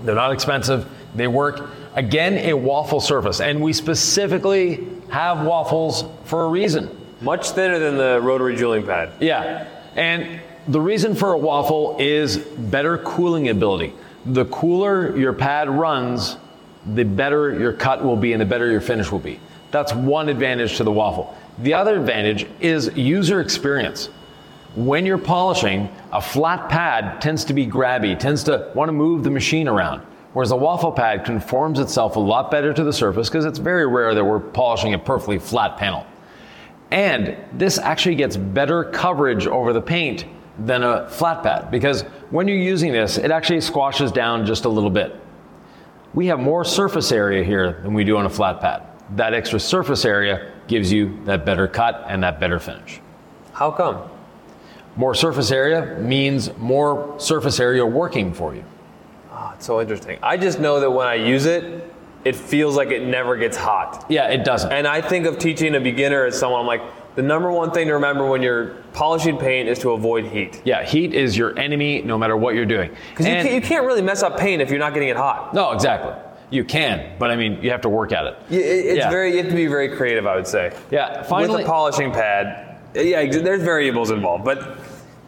They're 0.00 0.14
not 0.14 0.32
expensive. 0.32 0.88
They 1.14 1.28
work. 1.28 1.70
Again, 1.94 2.38
a 2.48 2.54
waffle 2.54 3.00
surface. 3.00 3.40
And 3.40 3.60
we 3.60 3.74
specifically 3.74 4.88
have 5.10 5.44
waffles 5.44 6.04
for 6.24 6.44
a 6.44 6.48
reason. 6.48 6.96
Much 7.20 7.50
thinner 7.50 7.78
than 7.78 7.98
the 7.98 8.20
rotary 8.22 8.56
jeweling 8.56 8.86
pad. 8.86 9.12
Yeah. 9.20 9.68
And 9.94 10.40
the 10.70 10.80
reason 10.80 11.16
for 11.16 11.32
a 11.32 11.38
waffle 11.38 11.96
is 11.98 12.38
better 12.38 12.98
cooling 12.98 13.48
ability. 13.48 13.92
The 14.26 14.44
cooler 14.46 15.16
your 15.16 15.32
pad 15.32 15.68
runs, 15.68 16.36
the 16.94 17.02
better 17.02 17.58
your 17.58 17.72
cut 17.72 18.04
will 18.04 18.16
be 18.16 18.32
and 18.32 18.40
the 18.40 18.46
better 18.46 18.70
your 18.70 18.80
finish 18.80 19.10
will 19.10 19.18
be. 19.18 19.40
That's 19.72 19.92
one 19.92 20.28
advantage 20.28 20.76
to 20.76 20.84
the 20.84 20.92
waffle. 20.92 21.36
The 21.58 21.74
other 21.74 21.98
advantage 21.98 22.46
is 22.60 22.96
user 22.96 23.40
experience. 23.40 24.06
When 24.76 25.04
you're 25.04 25.18
polishing, 25.18 25.88
a 26.12 26.20
flat 26.20 26.68
pad 26.68 27.20
tends 27.20 27.44
to 27.46 27.54
be 27.54 27.66
grabby, 27.66 28.16
tends 28.16 28.44
to 28.44 28.70
want 28.74 28.88
to 28.88 28.92
move 28.92 29.24
the 29.24 29.30
machine 29.30 29.66
around. 29.66 30.02
Whereas 30.34 30.52
a 30.52 30.56
waffle 30.56 30.92
pad 30.92 31.24
conforms 31.24 31.80
itself 31.80 32.14
a 32.14 32.20
lot 32.20 32.52
better 32.52 32.72
to 32.72 32.84
the 32.84 32.92
surface 32.92 33.28
because 33.28 33.44
it's 33.44 33.58
very 33.58 33.88
rare 33.88 34.14
that 34.14 34.24
we're 34.24 34.38
polishing 34.38 34.94
a 34.94 34.98
perfectly 34.98 35.40
flat 35.40 35.76
panel. 35.76 36.06
And 36.92 37.36
this 37.52 37.78
actually 37.78 38.14
gets 38.14 38.36
better 38.36 38.84
coverage 38.84 39.48
over 39.48 39.72
the 39.72 39.82
paint 39.82 40.24
than 40.58 40.82
a 40.82 41.08
flat 41.08 41.42
pad 41.42 41.70
because 41.70 42.02
when 42.30 42.48
you're 42.48 42.56
using 42.56 42.92
this, 42.92 43.18
it 43.18 43.30
actually 43.30 43.60
squashes 43.60 44.12
down 44.12 44.44
just 44.44 44.64
a 44.64 44.68
little 44.68 44.90
bit. 44.90 45.18
We 46.12 46.26
have 46.26 46.40
more 46.40 46.64
surface 46.64 47.12
area 47.12 47.44
here 47.44 47.80
than 47.82 47.94
we 47.94 48.04
do 48.04 48.16
on 48.16 48.26
a 48.26 48.30
flat 48.30 48.60
pad. 48.60 48.82
That 49.16 49.32
extra 49.32 49.60
surface 49.60 50.04
area 50.04 50.52
gives 50.66 50.92
you 50.92 51.18
that 51.24 51.44
better 51.44 51.66
cut 51.66 52.04
and 52.08 52.22
that 52.22 52.40
better 52.40 52.58
finish. 52.58 53.00
How 53.52 53.70
come? 53.70 54.08
More 54.96 55.14
surface 55.14 55.50
area 55.50 55.98
means 56.00 56.56
more 56.58 57.14
surface 57.18 57.60
area 57.60 57.86
working 57.86 58.34
for 58.34 58.54
you. 58.54 58.64
Oh, 59.32 59.52
it's 59.54 59.66
so 59.66 59.80
interesting. 59.80 60.18
I 60.22 60.36
just 60.36 60.60
know 60.60 60.80
that 60.80 60.90
when 60.90 61.06
I 61.06 61.14
use 61.14 61.46
it, 61.46 61.92
it 62.24 62.36
feels 62.36 62.76
like 62.76 62.90
it 62.90 63.06
never 63.06 63.36
gets 63.36 63.56
hot. 63.56 64.04
Yeah, 64.08 64.28
it 64.28 64.44
doesn't. 64.44 64.70
And 64.70 64.86
I 64.86 65.00
think 65.00 65.26
of 65.26 65.38
teaching 65.38 65.74
a 65.74 65.80
beginner 65.80 66.26
as 66.26 66.38
someone 66.38 66.60
I'm 66.60 66.66
like, 66.66 66.82
the 67.16 67.22
number 67.22 67.50
one 67.50 67.70
thing 67.72 67.86
to 67.88 67.94
remember 67.94 68.26
when 68.28 68.42
you're 68.42 68.76
polishing 68.92 69.36
paint 69.36 69.68
is 69.68 69.78
to 69.80 69.90
avoid 69.92 70.24
heat. 70.26 70.62
Yeah, 70.64 70.84
heat 70.84 71.12
is 71.14 71.36
your 71.36 71.58
enemy 71.58 72.02
no 72.02 72.16
matter 72.18 72.36
what 72.36 72.54
you're 72.54 72.66
doing. 72.66 72.90
Because 73.10 73.26
you, 73.26 73.32
can't- 73.34 73.52
you 73.52 73.60
can't 73.60 73.84
really 73.86 74.02
mess 74.02 74.22
up 74.22 74.38
paint 74.38 74.62
if 74.62 74.70
you're 74.70 74.78
not 74.78 74.94
getting 74.94 75.08
it 75.08 75.16
hot. 75.16 75.52
No, 75.54 75.72
exactly. 75.72 76.12
You 76.50 76.64
can, 76.64 77.16
but 77.18 77.30
I 77.30 77.36
mean, 77.36 77.62
you 77.62 77.70
have 77.70 77.82
to 77.82 77.88
work 77.88 78.12
at 78.12 78.26
it. 78.26 78.36
It's 78.50 78.98
Yeah. 78.98 79.10
very, 79.10 79.32
you 79.32 79.38
have 79.38 79.48
to 79.50 79.54
be 79.54 79.66
very 79.68 79.88
creative, 79.96 80.26
I 80.26 80.34
would 80.34 80.46
say. 80.48 80.72
Yeah, 80.90 81.22
finally. 81.22 81.58
With 81.58 81.66
a 81.66 81.68
polishing 81.68 82.10
pad, 82.10 82.78
yeah, 82.94 83.24
there's 83.30 83.62
variables 83.62 84.10
involved, 84.10 84.44
but 84.44 84.78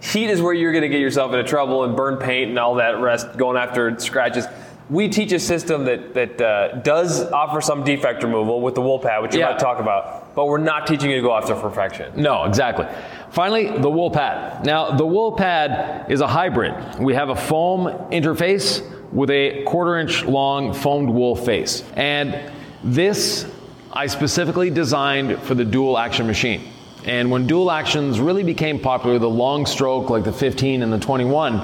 heat 0.01 0.31
is 0.31 0.43
where 0.43 0.53
you're 0.53 0.73
going 0.73 0.83
to 0.83 0.89
get 0.89 1.01
yourself 1.01 1.33
into 1.33 1.45
trouble 1.49 1.85
and 1.85 1.95
burn 1.97 2.17
paint 2.17 2.51
and 2.51 2.59
all 2.59 2.75
that 2.77 3.01
rest, 3.01 3.37
going 3.37 3.57
after 3.57 3.97
scratches. 4.01 4.47
We 4.91 5.09
teach 5.09 5.31
a 5.31 5.39
system 5.39 5.85
that 5.85 6.13
that 6.15 6.41
uh, 6.41 6.69
does 6.81 7.31
offer 7.31 7.61
some 7.61 7.85
defect 7.85 8.25
removal 8.25 8.61
with 8.61 8.75
the 8.75 8.83
wool 8.83 8.99
pad, 8.99 9.23
which 9.23 9.33
you're 9.33 9.43
Yeah. 9.43 9.51
about 9.51 9.59
to 9.61 9.65
talk 9.65 9.79
about, 9.79 10.22
but 10.35 10.47
we're 10.47 10.59
not 10.59 10.87
teaching 10.87 11.11
you 11.11 11.17
to 11.17 11.23
go 11.23 11.35
after 11.35 11.55
perfection. 11.55 12.21
No, 12.21 12.45
exactly. 12.45 12.87
Finally, 13.31 13.79
the 13.79 13.91
wool 13.91 14.11
pad. 14.11 14.65
Now, 14.65 14.91
the 14.91 15.07
wool 15.07 15.33
pad 15.33 16.11
is 16.11 16.21
a 16.21 16.27
hybrid. 16.27 16.99
We 16.99 17.15
have 17.15 17.29
a 17.29 17.37
foam 17.37 17.87
interface 18.11 18.83
with 19.13 19.31
a 19.31 19.65
quarter 19.65 19.99
inch 19.99 20.25
long 20.25 20.73
foamed 20.73 21.11
wool 21.11 21.37
face. 21.37 21.85
And 21.95 22.51
this 22.83 23.47
I 23.93 24.07
specifically 24.07 24.71
designed 24.71 25.39
for 25.43 25.55
the 25.55 25.65
dual 25.65 25.99
action 25.99 26.27
machine. 26.27 26.63
And 27.05 27.31
when 27.31 27.47
dual 27.47 27.71
actions 27.71 28.21
really 28.21 28.43
became 28.43 28.79
popular, 28.79 29.19
the 29.19 29.29
long 29.29 29.67
stroke 29.67 30.09
like 30.09 30.25
the 30.25 30.33
15 30.33 30.83
and 30.83 30.93
the 30.93 30.99
21, 30.99 31.61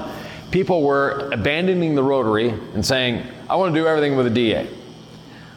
people 0.51 0.83
were 0.83 1.29
abandoning 1.31 1.95
the 1.95 2.03
rotary 2.03 2.49
and 2.49 2.85
saying, 2.85 3.25
I 3.49 3.55
want 3.55 3.73
to 3.73 3.79
do 3.79 3.87
everything 3.87 4.15
with 4.15 4.27
a 4.27 4.29
DA. 4.29 4.69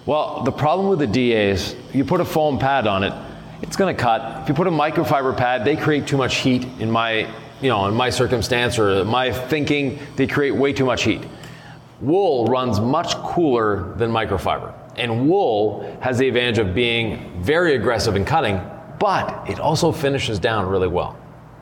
Well, 0.04 0.42
the 0.42 0.50
problem 0.50 0.88
with 0.88 0.98
the 0.98 1.06
DA 1.06 1.50
is 1.50 1.76
you 1.92 2.04
put 2.04 2.20
a 2.20 2.24
foam 2.24 2.58
pad 2.58 2.88
on 2.88 3.04
it, 3.04 3.12
it's 3.62 3.76
going 3.76 3.94
to 3.94 4.00
cut. 4.00 4.42
If 4.42 4.48
you 4.48 4.54
put 4.54 4.66
a 4.66 4.70
microfiber 4.70 5.36
pad, 5.36 5.64
they 5.64 5.76
create 5.76 6.08
too 6.08 6.16
much 6.16 6.38
heat 6.38 6.64
in 6.80 6.90
my, 6.90 7.32
you 7.60 7.68
know, 7.68 7.86
in 7.86 7.94
my 7.94 8.10
circumstance 8.10 8.80
or 8.80 9.04
my 9.04 9.32
thinking, 9.32 10.00
they 10.16 10.26
create 10.26 10.50
way 10.50 10.72
too 10.72 10.84
much 10.84 11.04
heat. 11.04 11.22
Wool 12.00 12.46
runs 12.46 12.80
much 12.80 13.14
cooler 13.14 13.94
than 13.94 14.10
microfiber. 14.10 14.74
And 14.96 15.28
wool 15.28 15.96
has 16.00 16.18
the 16.18 16.26
advantage 16.26 16.58
of 16.58 16.74
being 16.74 17.40
very 17.40 17.76
aggressive 17.76 18.16
in 18.16 18.24
cutting, 18.24 18.60
but 18.98 19.48
it 19.48 19.60
also 19.60 19.92
finishes 19.92 20.40
down 20.40 20.66
really 20.66 20.88
well. 20.88 21.16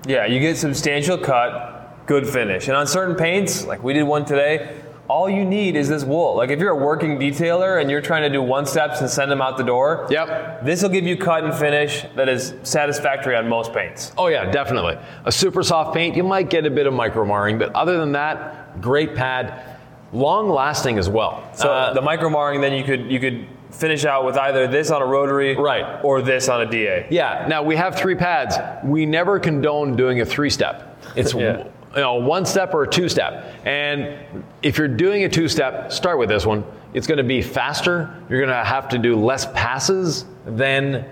Yeah, 0.06 0.25
you 0.25 0.40
get 0.40 0.56
substantial 0.56 1.18
cut, 1.18 2.06
good 2.06 2.26
finish. 2.26 2.68
And 2.68 2.76
on 2.76 2.87
certain 2.87 3.16
paints, 3.16 3.66
like 3.66 3.82
we 3.82 3.92
did 3.92 4.04
one 4.04 4.25
today, 4.25 4.80
all 5.11 5.29
you 5.29 5.45
need 5.45 5.75
is 5.75 5.88
this 5.88 6.05
wool. 6.05 6.37
Like 6.37 6.50
if 6.50 6.61
you're 6.61 6.71
a 6.71 6.76
working 6.90 7.19
detailer 7.19 7.81
and 7.81 7.90
you're 7.90 8.00
trying 8.00 8.23
to 8.23 8.31
do 8.31 8.40
one 8.40 8.64
steps 8.64 9.00
and 9.00 9.11
send 9.11 9.29
them 9.31 9.43
out 9.43 9.57
the 9.57 9.64
door, 9.64 10.07
Yep. 10.09 10.64
this 10.64 10.83
will 10.83 10.88
give 10.90 11.05
you 11.05 11.17
cut 11.17 11.43
and 11.43 11.52
finish 11.52 12.05
that 12.14 12.29
is 12.29 12.55
satisfactory 12.62 13.35
on 13.35 13.49
most 13.49 13.73
paints. 13.73 14.12
Oh 14.17 14.29
yeah, 14.29 14.50
definitely. 14.50 14.97
A 15.25 15.33
super 15.33 15.62
soft 15.64 15.95
paint, 15.95 16.17
you 16.17 16.23
might 16.23 16.49
get 16.49 16.64
a 16.64 16.71
bit 16.71 16.87
of 16.87 16.95
micro 16.95 17.25
marring, 17.25 17.59
but 17.59 17.75
other 17.75 17.99
than 17.99 18.12
that, 18.12 18.81
great 18.81 19.17
pad, 19.17 19.79
long 20.12 20.49
lasting 20.49 20.97
as 20.99 21.09
well. 21.09 21.43
So 21.55 21.69
Uh, 21.73 21.93
the 21.93 22.02
micro 22.02 22.31
marring, 22.31 22.61
then 22.61 22.73
you 22.73 22.85
could 22.85 23.11
you 23.11 23.19
could 23.19 23.47
finish 23.73 24.05
out 24.05 24.25
with 24.25 24.37
either 24.37 24.67
this 24.67 24.90
on 24.90 25.00
a 25.02 25.07
rotary, 25.07 25.57
Right. 25.57 25.87
or 26.02 26.21
this 26.23 26.49
on 26.49 26.61
a 26.61 26.67
DA. 26.67 27.07
yeah. 27.11 27.47
Now 27.49 27.62
we 27.62 27.75
have 27.76 27.95
three 27.97 28.14
pads. 28.17 28.57
We 28.85 29.07
never 29.07 29.38
condone 29.40 29.97
doing 29.97 30.21
a 30.21 30.25
three 30.25 30.50
step. 30.50 30.97
It's 31.17 31.33
Yeah. 31.35 31.64
You 31.94 32.00
know 32.00 32.14
one 32.14 32.44
step 32.44 32.75
or 32.75 32.85
a 32.85 32.88
two 32.88 33.09
step. 33.09 33.54
And 33.64 34.44
if 34.62 34.78
you're 34.78 34.88
doing 34.88 35.25
a 35.25 35.28
two 35.28 35.49
step, 35.49 35.92
start 35.92 36.18
with 36.18 36.28
this 36.28 36.47
one. 36.47 36.64
It's 36.92 37.06
going 37.06 37.18
to 37.18 37.25
be 37.25 37.40
faster. 37.42 38.23
You're 38.28 38.40
going 38.40 38.50
to 38.50 38.64
have 38.64 38.88
to 38.90 38.99
do 38.99 39.16
less 39.16 39.47
passes 39.47 40.25
than 40.44 41.06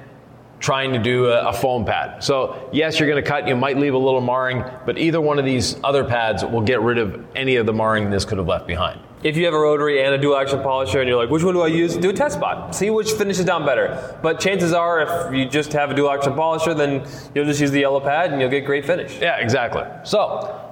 trying 0.60 0.92
to 0.92 0.98
do 0.98 1.26
a, 1.26 1.48
a 1.48 1.52
foam 1.52 1.84
pad. 1.84 2.22
So 2.22 2.68
yes, 2.72 2.98
you're 2.98 3.08
going 3.08 3.22
to 3.22 3.28
cut. 3.28 3.46
You 3.46 3.56
might 3.56 3.78
leave 3.78 3.94
a 3.94 3.98
little 3.98 4.20
marring, 4.20 4.64
but 4.86 4.98
either 4.98 5.20
one 5.20 5.38
of 5.38 5.44
these 5.44 5.76
other 5.84 6.04
pads 6.04 6.44
will 6.44 6.62
get 6.62 6.80
rid 6.80 6.98
of 6.98 7.24
any 7.36 7.56
of 7.56 7.66
the 7.66 7.72
marring 7.72 8.10
this 8.10 8.24
could 8.24 8.38
have 8.38 8.48
left 8.48 8.66
behind. 8.66 9.00
If 9.22 9.36
you 9.36 9.44
have 9.46 9.54
a 9.54 9.58
rotary 9.58 10.04
and 10.04 10.14
a 10.14 10.18
dual 10.18 10.36
action 10.36 10.62
polisher 10.62 11.00
and 11.00 11.08
you're 11.08 11.18
like, 11.18 11.30
which 11.30 11.42
one 11.42 11.54
do 11.54 11.60
I 11.60 11.66
use? 11.66 11.96
Do 11.96 12.10
a 12.10 12.12
test 12.12 12.36
spot. 12.36 12.74
See 12.74 12.88
which 12.90 13.10
finishes 13.12 13.44
down 13.44 13.66
better. 13.66 14.16
But 14.22 14.38
chances 14.38 14.72
are, 14.72 15.00
if 15.00 15.34
you 15.34 15.48
just 15.48 15.72
have 15.72 15.90
a 15.90 15.94
dual 15.94 16.10
action 16.10 16.34
polisher, 16.34 16.72
then 16.72 17.04
you'll 17.34 17.44
just 17.44 17.60
use 17.60 17.72
the 17.72 17.80
yellow 17.80 17.98
pad 17.98 18.30
and 18.30 18.40
you'll 18.40 18.50
get 18.50 18.64
great 18.64 18.84
finish. 18.84 19.18
Yeah, 19.20 19.38
exactly. 19.38 19.82
So, 20.04 20.67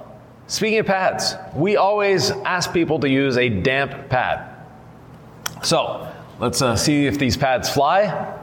speaking 0.46 0.78
of 0.78 0.86
pads, 0.86 1.34
we 1.54 1.76
always 1.76 2.30
ask 2.30 2.72
people 2.72 2.98
to 3.00 3.08
use 3.08 3.36
a 3.36 3.48
damp 3.48 4.08
pad. 4.08 4.54
So, 5.62 6.12
let's 6.38 6.62
uh, 6.62 6.76
see 6.76 7.06
if 7.06 7.18
these 7.18 7.36
pads 7.36 7.68
fly. 7.68 8.34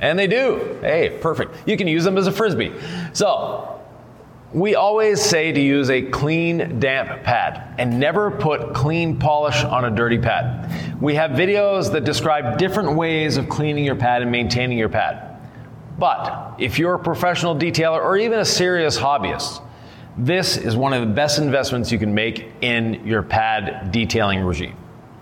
And 0.00 0.18
they 0.18 0.26
do. 0.26 0.78
Hey, 0.80 1.18
perfect. 1.20 1.68
You 1.68 1.76
can 1.76 1.86
use 1.86 2.04
them 2.04 2.16
as 2.16 2.26
a 2.26 2.32
frisbee. 2.32 2.72
So, 3.12 3.80
we 4.52 4.74
always 4.74 5.22
say 5.22 5.52
to 5.52 5.60
use 5.60 5.90
a 5.90 6.02
clean, 6.02 6.80
damp 6.80 7.22
pad 7.22 7.74
and 7.78 8.00
never 8.00 8.32
put 8.32 8.74
clean 8.74 9.16
polish 9.16 9.62
on 9.62 9.84
a 9.84 9.90
dirty 9.90 10.18
pad. 10.18 11.00
We 11.00 11.14
have 11.14 11.32
videos 11.32 11.92
that 11.92 12.04
describe 12.04 12.58
different 12.58 12.96
ways 12.96 13.36
of 13.36 13.48
cleaning 13.48 13.84
your 13.84 13.94
pad 13.94 14.22
and 14.22 14.30
maintaining 14.32 14.76
your 14.76 14.88
pad. 14.88 15.29
But 16.00 16.54
if 16.58 16.78
you're 16.78 16.94
a 16.94 16.98
professional 16.98 17.54
detailer 17.54 18.02
or 18.02 18.16
even 18.16 18.38
a 18.40 18.44
serious 18.44 18.98
hobbyist, 18.98 19.62
this 20.16 20.56
is 20.56 20.74
one 20.76 20.92
of 20.94 21.06
the 21.06 21.14
best 21.14 21.38
investments 21.38 21.92
you 21.92 21.98
can 21.98 22.14
make 22.14 22.50
in 22.62 23.06
your 23.06 23.22
pad 23.22 23.92
detailing 23.92 24.40
regime. 24.40 24.76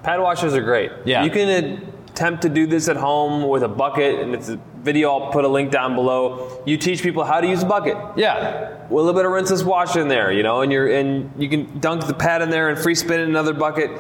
Pad 0.05 0.21
washers 0.21 0.55
are 0.55 0.63
great. 0.63 0.93
Yeah. 1.05 1.25
You 1.25 1.31
can 1.31 1.93
attempt 2.09 2.43
to 2.43 2.49
do 2.49 2.67
this 2.67 2.89
at 2.89 2.97
home 2.97 3.49
with 3.49 3.65
a 3.65 3.69
bucket, 3.69 4.21
and 4.21 4.35
it's 4.35 4.49
a 4.49 4.59
video. 4.81 5.11
I'll 5.11 5.33
put 5.33 5.45
a 5.45 5.49
link 5.49 5.73
down 5.73 5.95
below. 5.97 6.63
You 6.65 6.79
teach 6.79 7.03
people 7.03 7.25
how 7.25 7.41
to 7.41 7.47
use 7.49 7.65
a 7.65 7.67
bucket. 7.67 7.97
Yeah, 8.17 8.71
with 8.89 8.93
a 8.93 8.95
little 8.95 9.13
bit 9.13 9.27
of 9.27 9.33
rinseless 9.33 9.65
wash 9.65 9.97
in 9.97 10.07
there, 10.09 10.33
you 10.33 10.43
know, 10.45 10.63
and 10.63 10.71
you're 10.73 10.89
and 10.89 11.31
you 11.37 11.49
can 11.49 11.81
dunk 11.81 12.07
the 12.07 12.15
pad 12.15 12.41
in 12.41 12.51
there 12.51 12.69
and 12.71 12.79
free 12.79 12.95
spin 12.95 13.21
in 13.21 13.29
another 13.29 13.53
bucket. 13.53 13.91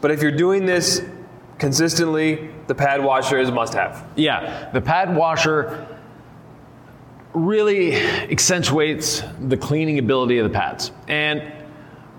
But 0.00 0.10
if 0.10 0.22
you're 0.22 0.32
doing 0.36 0.64
this 0.64 1.02
consistently, 1.58 2.50
the 2.66 2.74
pad 2.74 3.02
washer 3.02 3.38
is 3.38 3.48
a 3.48 3.52
must 3.52 3.74
have. 3.74 4.06
yeah. 4.16 4.70
The 4.72 4.80
pad 4.80 5.14
washer 5.14 5.86
really 7.36 7.94
accentuates 7.94 9.22
the 9.42 9.56
cleaning 9.56 9.98
ability 9.98 10.38
of 10.38 10.50
the 10.50 10.54
pads. 10.54 10.90
And 11.06 11.52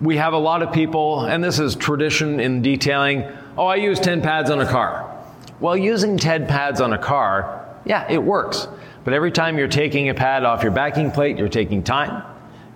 we 0.00 0.16
have 0.16 0.32
a 0.32 0.38
lot 0.38 0.62
of 0.62 0.72
people, 0.72 1.24
and 1.24 1.42
this 1.42 1.58
is 1.58 1.74
tradition 1.74 2.38
in 2.38 2.62
detailing 2.62 3.24
oh, 3.58 3.66
I 3.66 3.74
use 3.74 3.98
10 3.98 4.22
pads 4.22 4.50
on 4.50 4.60
a 4.60 4.66
car. 4.66 5.12
Well, 5.58 5.76
using 5.76 6.16
10 6.16 6.46
pads 6.46 6.80
on 6.80 6.92
a 6.92 6.98
car, 6.98 7.76
yeah, 7.84 8.06
it 8.08 8.22
works. 8.22 8.68
But 9.02 9.14
every 9.14 9.32
time 9.32 9.58
you're 9.58 9.66
taking 9.66 10.10
a 10.10 10.14
pad 10.14 10.44
off 10.44 10.62
your 10.62 10.70
backing 10.70 11.10
plate, 11.10 11.36
you're 11.36 11.48
taking 11.48 11.82
time. 11.82 12.22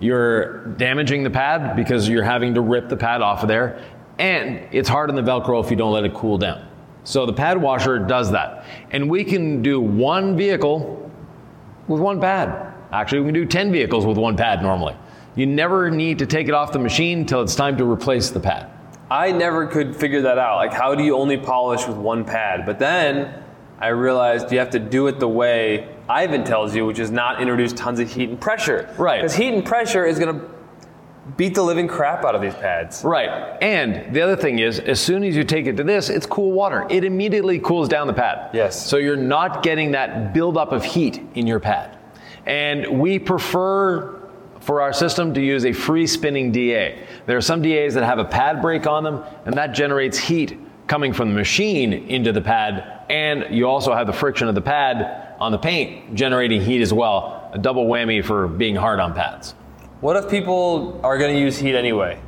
You're 0.01 0.65
damaging 0.73 1.23
the 1.23 1.29
pad 1.29 1.77
because 1.77 2.09
you're 2.09 2.23
having 2.23 2.55
to 2.55 2.61
rip 2.61 2.89
the 2.89 2.97
pad 2.97 3.21
off 3.21 3.43
of 3.43 3.47
there. 3.47 3.81
And 4.19 4.67
it's 4.73 4.89
hard 4.89 5.09
on 5.09 5.15
the 5.15 5.21
Velcro 5.21 5.63
if 5.63 5.71
you 5.71 5.77
don't 5.77 5.93
let 5.93 6.03
it 6.03 6.13
cool 6.13 6.37
down. 6.37 6.67
So 7.05 7.25
the 7.25 7.31
pad 7.31 7.61
washer 7.61 7.99
does 7.99 8.31
that. 8.31 8.65
And 8.91 9.09
we 9.09 9.23
can 9.23 9.61
do 9.61 9.79
one 9.79 10.35
vehicle 10.35 11.09
with 11.87 12.01
one 12.01 12.19
pad. 12.19 12.73
Actually, 12.91 13.21
we 13.21 13.27
can 13.27 13.33
do 13.33 13.45
10 13.45 13.71
vehicles 13.71 14.05
with 14.05 14.17
one 14.17 14.37
pad 14.37 14.61
normally. 14.61 14.95
You 15.35 15.45
never 15.45 15.89
need 15.89 16.19
to 16.19 16.25
take 16.25 16.47
it 16.47 16.53
off 16.53 16.71
the 16.71 16.79
machine 16.79 17.19
until 17.19 17.41
it's 17.41 17.55
time 17.55 17.77
to 17.77 17.85
replace 17.85 18.29
the 18.29 18.39
pad. 18.39 18.69
I 19.09 19.31
never 19.31 19.67
could 19.67 19.95
figure 19.95 20.21
that 20.21 20.37
out. 20.37 20.57
Like, 20.57 20.73
how 20.73 20.95
do 20.95 21.03
you 21.03 21.15
only 21.15 21.37
polish 21.37 21.87
with 21.87 21.97
one 21.97 22.23
pad? 22.23 22.65
But 22.65 22.79
then 22.79 23.43
I 23.79 23.87
realized 23.87 24.51
you 24.51 24.59
have 24.59 24.69
to 24.71 24.79
do 24.79 25.07
it 25.07 25.19
the 25.19 25.27
way 25.27 25.89
Yvan 26.09 26.45
tells 26.45 26.75
you, 26.75 26.85
which 26.85 26.99
is 26.99 27.11
not 27.11 27.41
introduce 27.41 27.73
tons 27.73 27.99
of 27.99 28.11
heat 28.11 28.29
and 28.29 28.39
pressure. 28.39 28.93
Right. 28.97 29.21
Because 29.21 29.35
heat 29.35 29.53
and 29.53 29.65
pressure 29.65 30.05
is 30.05 30.19
going 30.19 30.39
to 30.39 30.45
beat 31.37 31.55
the 31.55 31.63
living 31.63 31.87
crap 31.87 32.25
out 32.25 32.35
of 32.35 32.41
these 32.41 32.53
pads. 32.55 33.03
Right. 33.03 33.57
And 33.61 34.13
the 34.13 34.21
other 34.21 34.35
thing 34.35 34.59
is, 34.59 34.79
as 34.79 34.99
soon 34.99 35.23
as 35.23 35.35
you 35.35 35.43
take 35.43 35.67
it 35.67 35.77
to 35.77 35.83
this, 35.83 36.09
it's 36.09 36.25
cool 36.25 36.51
water. 36.51 36.85
It 36.89 37.03
immediately 37.03 37.59
cools 37.59 37.87
down 37.87 38.07
the 38.07 38.13
pad. 38.13 38.49
Yes. 38.53 38.85
So 38.85 38.97
you're 38.97 39.15
not 39.15 39.63
getting 39.63 39.91
that 39.91 40.33
buildup 40.33 40.71
of 40.71 40.83
heat 40.83 41.21
in 41.35 41.47
your 41.47 41.59
pad. 41.59 41.97
And 42.45 42.99
we 42.99 43.19
prefer 43.19 44.19
for 44.59 44.81
our 44.81 44.93
system 44.93 45.33
to 45.33 45.41
use 45.41 45.65
a 45.65 45.73
free 45.73 46.07
spinning 46.07 46.51
DA. 46.51 47.05
There 47.25 47.37
are 47.37 47.41
some 47.41 47.61
DAs 47.61 47.93
that 47.95 48.03
have 48.03 48.19
a 48.19 48.25
pad 48.25 48.61
brake 48.61 48.87
on 48.87 49.03
them, 49.03 49.23
and 49.45 49.55
that 49.55 49.67
generates 49.67 50.17
heat 50.17 50.57
coming 50.87 51.13
from 51.13 51.29
the 51.29 51.35
machine 51.35 51.93
into 51.93 52.31
the 52.31 52.41
pad. 52.41 53.05
And 53.09 53.53
you 53.55 53.67
also 53.67 53.93
have 53.93 54.07
the 54.07 54.13
friction 54.13 54.47
of 54.47 54.55
the 54.55 54.61
pad 54.61 55.35
on 55.39 55.51
the 55.51 55.57
paint 55.57 56.15
generating 56.15 56.61
heat 56.61 56.81
as 56.81 56.93
well. 56.93 57.49
A 57.53 57.57
double 57.57 57.85
whammy 57.85 58.23
for 58.23 58.47
being 58.47 58.75
hard 58.75 58.99
on 58.99 59.13
pads. 59.13 59.55
What 60.03 60.17
if 60.17 60.29
people 60.29 60.99
are 61.01 61.17
going 61.17 61.33
to 61.33 61.39
use 61.39 61.57
heat 61.57 61.75
anyway? 61.75 62.19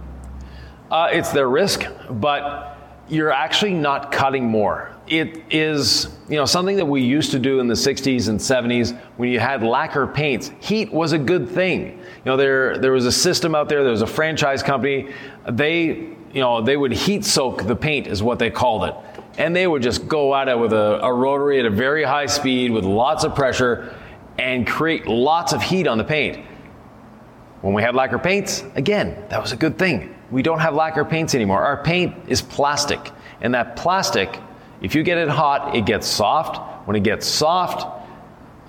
Uh, 0.90 1.10
it's 1.12 1.34
their 1.34 1.50
risk, 1.50 1.86
but 2.10 2.78
you're 3.10 3.34
actually 3.34 3.74
not 3.74 4.14
cutting 4.14 4.46
more. 4.46 4.96
it 5.08 5.44
is 5.50 6.08
you 6.30 6.38
know 6.38 6.46
something 6.46 6.78
that 6.78 6.86
we 6.86 7.02
used 7.02 7.32
to 7.32 7.38
do 7.38 7.60
in 7.60 7.68
the 7.68 7.74
60s 7.74 8.30
and 8.30 8.40
70s 8.40 8.98
when 9.18 9.28
you 9.28 9.42
had 9.42 9.62
lacquer 9.62 10.08
paints. 10.08 10.52
Heat 10.62 10.90
was 10.94 11.12
a 11.12 11.18
good 11.18 11.50
thing. 11.50 12.00
You 12.00 12.26
know 12.26 12.38
there 12.38 12.78
there 12.78 12.94
was 12.94 13.06
a 13.06 13.12
system 13.12 13.54
out 13.54 13.68
there. 13.68 13.84
There 13.84 13.92
was 13.92 14.02
a 14.02 14.08
franchise 14.08 14.64
company. 14.64 15.14
They 15.46 15.84
you 15.84 16.42
know 16.44 16.62
they 16.62 16.78
would 16.78 16.94
heat 16.94 17.26
soak 17.26 17.68
the 17.68 17.76
paint 17.76 18.08
is 18.08 18.24
what 18.24 18.40
they 18.40 18.52
called 18.52 18.86
it, 18.86 18.96
and 19.38 19.54
they 19.54 19.68
would 19.68 19.84
just 19.84 20.08
go 20.08 20.34
at 20.34 20.48
it 20.48 20.58
with 20.58 20.72
a, 20.72 21.04
a 21.04 21.12
rotary 21.12 21.60
at 21.60 21.66
a 21.66 21.76
very 21.86 22.06
high 22.06 22.28
speed 22.28 22.72
with 22.72 22.86
lots 22.86 23.26
of 23.26 23.36
pressure 23.36 23.94
and 24.40 24.66
create 24.66 25.08
lots 25.08 25.52
of 25.52 25.62
heat 25.62 25.88
on 25.88 25.98
the 25.98 26.06
paint. 26.06 26.46
When 27.66 27.74
we 27.74 27.82
had 27.82 27.96
lacquer 27.96 28.20
paints, 28.20 28.64
again, 28.76 29.18
that 29.30 29.42
was 29.42 29.52
a 29.52 29.56
good 29.56 29.80
thing. 29.80 30.14
We 30.30 30.44
don't 30.44 30.60
have 30.60 30.76
lacquer 30.76 31.04
paints 31.04 31.34
anymore. 31.34 31.64
Our 31.64 31.82
paint 31.82 32.14
is 32.28 32.40
plastic. 32.40 33.12
And 33.42 33.56
that 33.56 33.76
plastic, 33.76 34.40
if 34.84 34.94
you 34.94 35.02
get 35.02 35.18
it 35.18 35.30
hot, 35.30 35.76
it 35.76 35.88
gets 35.88 36.06
soft. 36.06 36.88
When 36.88 36.96
it 36.96 37.02
gets 37.02 37.26
soft, 37.26 38.08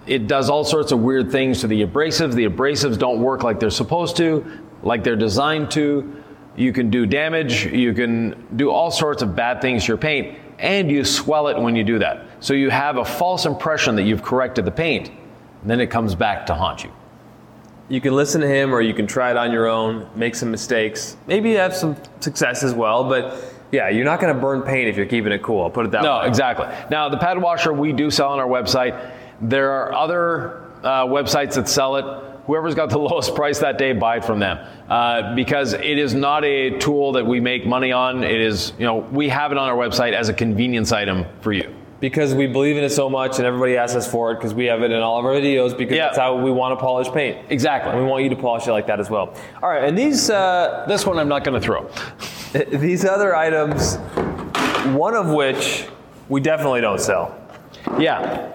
it 0.07 0.27
does 0.27 0.49
all 0.49 0.65
sorts 0.65 0.93
of 0.93 1.01
weird 1.01 1.31
things 1.31 1.61
to 1.61 1.67
the 1.67 1.85
abrasives. 1.85 2.33
The 2.35 2.47
abrasives 2.47 2.99
don't 2.99 3.21
work 3.21 3.43
like 3.43 3.61
they're 3.61 3.69
supposed 3.69 4.17
to, 4.17 4.47
like 4.83 5.05
they're 5.05 5.15
designed 5.15 5.71
to. 5.73 6.25
You 6.57 6.73
can 6.73 6.89
do 6.89 7.05
damage, 7.05 7.67
you 7.67 7.93
can 7.93 8.47
do 8.57 8.71
all 8.71 8.91
sorts 8.91 9.21
of 9.21 9.37
bad 9.37 9.61
things 9.61 9.85
to 9.85 9.89
your 9.89 9.99
paint, 9.99 10.39
and 10.59 10.91
you 10.91 11.05
swell 11.05 11.49
it 11.49 11.59
when 11.61 11.77
you 11.77 11.85
do 11.85 11.99
that. 11.99 12.25
So 12.41 12.55
you 12.55 12.71
have 12.71 12.97
a 12.97 13.05
false 13.05 13.45
impression 13.45 13.95
that 13.97 14.05
you've 14.05 14.23
corrected 14.23 14.65
the 14.65 14.71
paint, 14.71 15.11
and 15.61 15.71
then 15.71 15.81
it 15.81 15.89
comes 15.89 16.15
back 16.15 16.47
to 16.47 16.55
haunt 16.55 16.83
you. 16.83 16.96
You 17.89 18.01
can 18.01 18.15
listen 18.15 18.41
to 18.41 18.49
him 18.49 18.75
or 18.75 18.81
you 18.81 18.95
can 18.95 19.07
try 19.07 19.31
it 19.31 19.37
on 19.37 19.53
your 19.53 19.67
own, 19.69 20.09
make 20.17 20.35
some 20.35 20.51
mistakes, 20.51 21.17
maybe 21.27 21.53
have 21.55 21.75
some 21.75 21.97
success 22.21 22.63
as 22.65 22.75
well, 22.75 23.05
but 23.09 23.45
yeah, 23.71 23.89
you're 23.89 24.05
not 24.05 24.21
going 24.21 24.35
to 24.35 24.41
burn 24.41 24.63
paint 24.63 24.89
if 24.89 24.97
you're 24.97 25.07
keeping 25.07 25.33
it 25.33 25.43
cool. 25.43 25.63
I'll 25.63 25.71
put 25.71 25.87
it 25.87 25.93
that 25.93 26.03
No, 26.03 26.17
way. 26.17 26.23
No, 26.23 26.29
exactly. 26.29 26.67
Now, 26.91 27.09
the 27.09 27.17
pad 27.19 27.41
washer 27.41 27.73
we 27.73 27.93
do 27.93 28.11
sell 28.11 28.31
on 28.31 28.39
our 28.41 28.47
website. 28.49 29.13
There 29.41 29.71
are 29.71 29.93
other 29.93 30.63
uh, 30.83 31.07
websites 31.07 31.55
that 31.55 31.69
sell 31.69 31.97
it. 31.97 32.05
Whoever's 32.47 32.75
got 32.75 32.91
the 32.91 32.99
lowest 33.11 33.35
price 33.35 33.59
that 33.61 33.77
day, 33.79 33.93
buy 33.93 34.17
it 34.19 34.25
from 34.25 34.39
them. 34.41 34.59
Uh, 34.89 35.35
because 35.35 35.73
it 35.73 35.99
is 35.99 36.15
not 36.15 36.45
a 36.45 36.79
tool 36.79 37.13
that 37.13 37.27
we 37.27 37.41
make 37.41 37.67
money 37.67 37.93
on. 37.93 38.23
It 38.25 38.41
is, 38.41 38.73
you 38.79 38.87
know, 38.87 38.97
we 38.99 39.29
have 39.29 39.53
it 39.53 39.59
on 39.59 39.69
our 39.69 39.77
website 39.77 40.13
as 40.13 40.29
a 40.29 40.33
convenience 40.35 40.91
item 40.93 41.25
for 41.41 41.53
you. 41.53 41.73
Because 41.99 42.35
we 42.35 42.47
believe 42.47 42.77
in 42.77 42.85
it 42.85 42.91
so 42.91 43.09
much 43.09 43.39
and 43.39 43.47
everybody 43.47 43.77
asks 43.79 43.97
us 43.97 44.11
for 44.11 44.31
it 44.33 44.35
because 44.37 44.53
we 44.53 44.67
have 44.67 44.83
it 44.83 44.91
in 44.91 45.01
all 45.01 45.19
of 45.19 45.25
our 45.25 45.33
videos 45.33 45.77
because 45.77 45.97
Yeah. 45.97 46.07
that's 46.07 46.19
how 46.19 46.37
we 46.37 46.51
want 46.51 46.79
to 46.79 46.83
polish 46.83 47.09
paint. 47.11 47.39
Exactly. 47.49 47.91
And 47.93 48.01
we 48.03 48.07
want 48.07 48.23
you 48.23 48.31
to 48.31 48.37
polish 48.37 48.67
it 48.67 48.73
like 48.73 48.87
that 48.89 49.01
as 49.01 49.09
well. 49.09 49.33
All 49.63 49.69
right, 49.71 49.85
and 49.85 49.97
these 49.97 50.29
uh, 50.29 50.85
This 50.87 51.07
one 51.07 51.19
I'm 51.19 51.29
not 51.29 51.43
going 51.43 51.59
to 51.59 51.65
throw. 51.67 51.89
these 52.79 53.05
other 53.07 53.35
items, 53.35 53.97
one 54.95 55.15
of 55.15 55.31
which 55.31 55.87
we 56.29 56.41
definitely 56.41 56.83
don't 56.83 57.01
sell. 57.01 57.35
Yeah. 57.99 58.53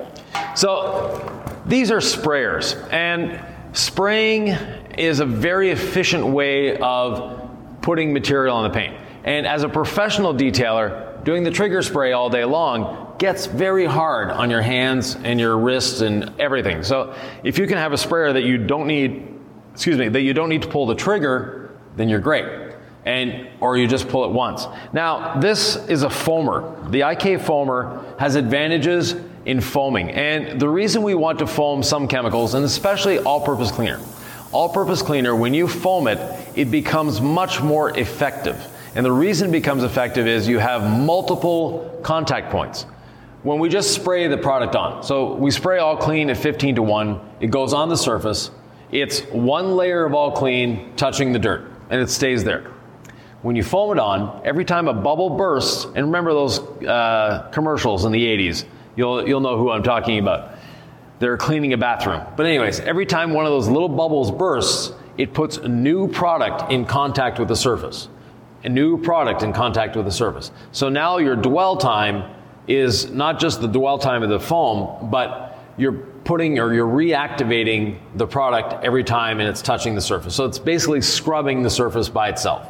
So 0.55 1.43
these 1.65 1.89
are 1.89 1.98
sprayers, 1.98 2.75
and 2.91 3.39
spraying 3.74 4.50
is 4.98 5.19
a 5.19 5.25
very 5.25 5.71
efficient 5.71 6.25
way 6.27 6.77
of 6.77 7.50
putting 7.81 8.13
material 8.13 8.55
on 8.55 8.63
the 8.63 8.69
paint. 8.69 8.95
And 9.24 9.48
as 9.48 9.63
a 9.63 9.69
professional 9.69 10.33
detailer, 10.33 11.24
doing 11.24 11.43
the 11.43 11.51
trigger 11.51 11.81
spray 11.81 12.12
all 12.12 12.29
day 12.29 12.43
long 12.45 13.11
gets 13.21 13.45
very 13.45 13.85
hard 13.85 14.31
on 14.31 14.49
your 14.49 14.63
hands 14.63 15.15
and 15.23 15.39
your 15.39 15.55
wrists 15.55 16.01
and 16.01 16.33
everything. 16.39 16.81
So 16.81 17.13
if 17.43 17.59
you 17.59 17.67
can 17.67 17.77
have 17.77 17.93
a 17.93 17.97
sprayer 17.97 18.33
that 18.33 18.41
you 18.41 18.57
don't 18.57 18.87
need, 18.87 19.27
excuse 19.73 19.99
me, 19.99 20.09
that 20.09 20.21
you 20.21 20.33
don't 20.33 20.49
need 20.49 20.63
to 20.63 20.67
pull 20.67 20.87
the 20.87 20.95
trigger, 20.95 21.69
then 21.95 22.09
you're 22.09 22.19
great. 22.19 22.73
And 23.05 23.47
or 23.59 23.77
you 23.77 23.87
just 23.87 24.09
pull 24.09 24.25
it 24.25 24.31
once. 24.31 24.65
Now, 24.91 25.39
this 25.39 25.75
is 25.87 26.01
a 26.01 26.07
foamer. 26.07 26.91
The 26.91 27.07
IK 27.07 27.41
foamer 27.41 28.19
has 28.19 28.33
advantages 28.33 29.15
in 29.45 29.61
foaming. 29.61 30.09
And 30.09 30.59
the 30.59 30.67
reason 30.67 31.03
we 31.03 31.13
want 31.13 31.37
to 31.39 31.47
foam 31.47 31.83
some 31.83 32.07
chemicals, 32.07 32.55
and 32.55 32.65
especially 32.65 33.19
all-purpose 33.19 33.71
cleaner, 33.71 33.99
all-purpose 34.51 35.03
cleaner, 35.03 35.36
when 35.36 35.53
you 35.53 35.67
foam 35.67 36.07
it, 36.07 36.17
it 36.55 36.71
becomes 36.71 37.21
much 37.21 37.62
more 37.62 37.95
effective. 37.99 38.67
And 38.95 39.05
the 39.05 39.12
reason 39.12 39.49
it 39.49 39.51
becomes 39.51 39.84
effective 39.84 40.25
is 40.25 40.47
you 40.47 40.57
have 40.57 40.99
multiple 40.99 41.99
contact 42.03 42.51
points. 42.51 42.88
When 43.43 43.58
we 43.58 43.69
just 43.69 43.95
spray 43.95 44.27
the 44.27 44.38
product 44.38 44.75
on, 44.75 45.01
so 45.01 45.34
we 45.34 45.49
spray 45.49 45.80
all 45.80 45.97
clean 45.97 46.30
at 46.30 46.38
15 46.38 46.75
to 46.75 46.84
1, 46.84 47.19
it 47.39 47.49
goes 47.49 47.73
on 47.73 47.89
the 47.89 47.97
surface, 47.97 48.51
it's 48.91 49.21
one 49.32 49.75
layer 49.75 50.06
of 50.06 50.13
all 50.13 50.32
clean 50.32 50.95
touching 50.95 51.34
the 51.34 51.39
dirt, 51.39 51.71
and 51.89 51.99
it 51.99 52.10
stays 52.10 52.43
there. 52.43 52.71
When 53.41 53.56
you 53.56 53.63
foam 53.63 53.97
it 53.97 53.99
on, 53.99 54.41
every 54.45 54.63
time 54.63 54.88
a 54.88 54.93
bubble 54.93 55.32
bursts, 55.32 55.86
and 55.86 56.06
remember 56.06 56.34
those 56.34 56.60
uh, 56.60 57.49
commercials 57.51 58.06
in 58.06 58.12
the 58.12 58.23
80s, 58.23 58.65
you'll, 58.95 59.27
you'll 59.27 59.41
know 59.41 59.58
who 59.58 59.71
I'm 59.71 59.82
talking 59.82 60.19
about. 60.19 60.51
They're 61.17 61.38
cleaning 61.38 61.73
a 61.73 61.77
bathroom. 61.77 62.23
But, 62.36 62.45
anyways, 62.45 62.80
every 62.82 63.08
time 63.08 63.32
one 63.32 63.45
of 63.45 63.51
those 63.51 63.67
little 63.67 63.89
bubbles 63.89 64.30
bursts, 64.30 64.93
it 65.17 65.34
puts 65.34 65.58
a 65.58 65.67
new 65.67 66.08
product 66.08 66.71
in 66.71 66.86
contact 66.86 67.39
with 67.39 67.47
the 67.47 67.56
surface. 67.56 68.08
A 68.63 68.69
new 68.69 69.01
product 69.01 69.41
in 69.41 69.54
contact 69.54 69.95
with 69.95 70.06
the 70.06 70.12
surface. 70.12 70.51
So 70.71 70.89
now 70.89 71.17
your 71.17 71.36
dwell 71.36 71.77
time 71.77 72.32
is 72.67 73.10
not 73.10 73.39
just 73.39 73.62
the 73.62 73.67
dwell 73.67 73.97
time 73.97 74.24
of 74.24 74.30
the 74.30 74.39
foam, 74.39 75.10
but 75.10 75.60
you're 75.78 75.93
putting 76.24 76.60
or 76.60 76.74
you're 76.74 76.88
reactivating 76.88 77.97
the 78.15 78.28
product 78.28 78.84
every 78.84 79.04
time 79.04 79.39
and 79.39 79.50
it's 79.50 79.62
touching 79.62 79.95
the 79.95 80.02
surface. 80.02 80.36
So 80.36 80.45
it's 80.45 80.60
basically 80.60 81.02
scrubbing 81.02 81.63
the 81.63 81.69
surface 81.69 82.10
by 82.10 82.30
itself 82.30 82.67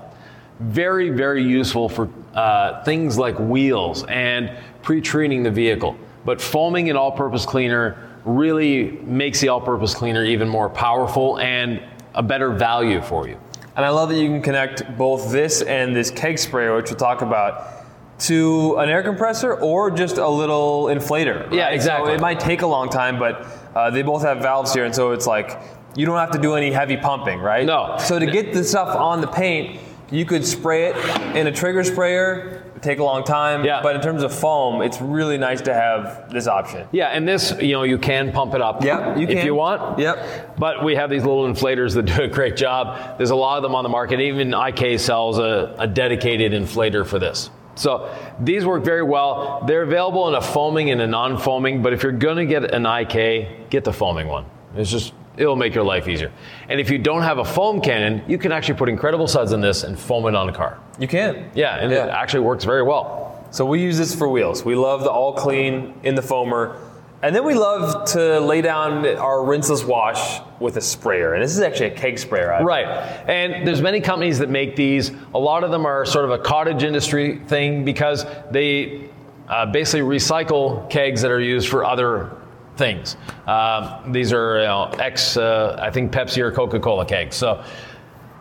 very, 0.62 1.10
very 1.10 1.43
useful 1.43 1.89
for 1.89 2.08
uh, 2.34 2.84
things 2.84 3.17
like 3.17 3.38
wheels 3.39 4.04
and 4.06 4.51
pre-treating 4.84 5.43
the 5.43 5.51
vehicle. 5.51 5.97
But 6.23 6.39
foaming 6.39 6.89
an 6.89 6.95
all-purpose 6.95 7.45
cleaner 7.45 8.10
really 8.23 8.91
makes 9.04 9.41
the 9.41 9.49
all-purpose 9.49 9.95
cleaner 9.95 10.23
even 10.23 10.47
more 10.47 10.69
powerful 10.69 11.39
and 11.39 11.82
a 12.13 12.21
better 12.21 12.51
value 12.51 13.01
for 13.01 13.27
you. 13.27 13.39
And 13.75 13.86
I 13.86 13.89
love 13.89 14.10
that 14.10 14.19
you 14.19 14.27
can 14.27 14.41
connect 14.41 14.97
both 14.97 15.32
this 15.32 15.62
and 15.63 15.95
this 15.95 16.12
keg 16.12 16.38
sprayer, 16.38 16.75
which 16.75 16.91
we'll 16.91 16.99
talk 16.99 17.21
about, 17.21 17.80
to 18.21 18.75
an 18.77 18.89
air 18.89 19.03
compressor 19.03 19.53
or 19.55 19.89
just 19.91 20.17
a 20.17 20.27
little 20.27 20.86
inflator. 20.86 21.51
Yeah, 21.51 21.69
exactly. 21.69 22.12
So 22.12 22.15
it 22.15 22.21
might 22.21 22.39
take 22.39 22.62
a 22.62 22.67
long 22.67 22.89
time, 22.89 23.17
but 23.17 23.45
uh, 23.75 23.89
they 23.89 24.01
both 24.01 24.21
have 24.21 24.39
valves 24.39 24.73
here, 24.73 24.86
and 24.86 24.93
so 24.93 25.12
it's 25.12 25.27
like 25.27 25.60
you 25.95 26.05
don't 26.05 26.17
have 26.17 26.31
to 26.31 26.39
do 26.39 26.53
any 26.55 26.71
heavy 26.71 26.97
pumping, 26.97 27.39
right? 27.39 27.65
No. 27.65 27.95
So 27.99 28.19
to 28.19 28.25
get 28.25 28.53
the 28.53 28.63
stuff 28.63 28.95
on 28.95 29.21
the 29.21 29.27
paint, 29.27 29.79
you 30.12 30.25
could 30.25 30.45
spray 30.45 30.88
it 30.89 31.36
in 31.36 31.47
a 31.47 31.51
trigger 31.51 31.84
sprayer. 31.84 32.63
Take 32.81 32.97
a 32.97 33.03
long 33.03 33.23
time. 33.23 33.63
Yeah. 33.63 33.81
But 33.84 33.95
in 33.95 34.01
terms 34.01 34.23
of 34.23 34.34
foam, 34.34 34.81
it's 34.81 34.99
really 34.99 35.38
nice 35.38 35.62
to 35.62 35.73
have 35.73 36.31
this 36.31 36.47
option. 36.47 36.88
Yeah, 36.91 37.10
and 37.10 37.27
this, 37.27 37.53
you 37.62 37.73
know, 37.73 37.84
you 37.84 37.99
can 37.99 38.31
pump 38.31 38.55
it 38.55 38.62
up 38.62 38.84
Yep, 38.84 39.17
you 39.17 39.23
if 39.27 39.29
can. 39.29 39.45
you 39.45 39.53
want. 39.53 39.99
Yep. 39.99 40.57
But 40.57 40.84
we 40.84 40.95
have 40.95 41.12
these 41.12 41.23
little 41.23 41.45
inflators 41.45 41.93
that 41.93 42.05
do 42.17 42.23
a 42.23 42.27
great 42.27 42.57
job. 42.57 43.17
There's 43.17 43.29
a 43.29 43.36
lot 43.36 43.57
of 43.57 43.63
them 43.63 43.75
on 43.75 43.84
the 43.84 43.89
market. 43.89 44.19
Even 44.19 44.53
IK 44.55 44.99
sells 44.99 45.38
a, 45.38 45.75
a 45.77 45.86
dedicated 45.88 46.53
inflator 46.53 47.05
for 47.05 47.19
this. 47.19 47.51
So 47.75 48.13
these 48.39 48.65
work 48.65 48.84
very 48.84 49.03
well. 49.03 49.63
They're 49.65 49.84
available 49.84 50.27
in 50.27 50.36
a 50.36 50.41
foaming 50.41 50.91
and 50.91 51.01
a 51.01 51.07
non-foaming, 51.07 51.81
but 51.81 51.93
if 51.93 52.03
you're 52.03 52.12
going 52.12 52.38
to 52.38 52.45
get 52.45 52.73
an 52.73 52.86
IK, 52.86 53.69
get 53.69 53.84
the 53.84 53.93
foaming 53.93 54.27
one. 54.27 54.45
It's 54.75 54.91
just 54.91 55.13
it'll 55.38 55.55
make 55.55 55.73
your 55.73 55.84
life 55.84 56.07
easier. 56.07 56.31
And 56.69 56.79
if 56.79 56.89
you 56.89 56.97
don't 56.97 57.23
have 57.23 57.38
a 57.38 57.45
foam 57.45 57.81
cannon, 57.81 58.23
you 58.27 58.38
can 58.38 58.51
actually 58.51 58.77
put 58.77 58.89
incredible 58.89 59.27
suds 59.27 59.53
in 59.53 59.62
this 59.62 59.84
and 59.84 59.97
foam 59.97 60.25
it 60.27 60.36
on 60.36 60.49
a 60.49 60.53
car. 60.53 60.79
You 60.99 61.07
can. 61.07 61.49
Yeah, 61.55 61.77
and 61.77 61.91
it 61.91 62.10
actually 62.10 62.41
works 62.41 62.65
very 62.65 62.84
well. 62.84 63.45
So 63.51 63.65
we 63.65 63.81
use 63.81 63.97
this 63.97 64.15
for 64.15 64.29
wheels. 64.29 64.63
We 64.63 64.75
love 64.75 65.03
the 65.03 65.12
all 65.12 65.34
clean 65.34 65.93
in 66.03 66.15
the 66.15 66.21
foamer. 66.21 66.77
And 67.23 67.36
then 67.36 67.43
we 67.45 67.53
love 67.53 68.05
to 68.13 68.39
lay 68.39 68.62
down 68.62 69.05
our 69.05 69.38
rinseless 69.39 69.86
wash 69.86 70.41
with 70.60 70.77
a 70.77 70.81
sprayer. 70.81 71.34
And 71.36 71.43
this 71.43 71.51
is 71.55 71.60
actually 71.62 71.88
a 71.88 71.95
keg 71.95 72.17
sprayer. 72.17 72.51
I- 72.51 72.63
Right. 72.63 72.86
And 73.27 73.67
there's 73.67 73.81
many 73.81 74.01
companies 74.01 74.39
that 74.39 74.49
make 74.49 74.75
these. 74.75 75.12
A 75.36 75.39
lot 75.39 75.63
of 75.63 75.69
them 75.71 75.86
are 75.86 76.03
sort 76.05 76.25
of 76.25 76.31
a 76.31 76.39
cottage 76.39 76.84
industry 76.84 77.39
thing 77.47 77.86
because 77.86 78.25
they 78.49 79.10
uh, 79.47 79.67
basically 79.67 80.01
recycle 80.01 80.89
kegs 80.89 81.21
that 81.21 81.29
are 81.29 81.39
used 81.41 81.69
for 81.69 81.86
other 81.86 82.31
things. 82.77 83.17
Um, 83.45 84.12
these 84.12 84.34
are 84.34 84.60
you 84.60 84.65
know, 84.65 84.86
ex, 84.97 85.38
uh, 85.38 85.77
I 85.79 85.91
think 85.91 86.12
Pepsi 86.12 86.39
or 86.39 86.51
Coca-Cola 86.51 87.05
kegs. 87.05 87.36
So 87.36 87.63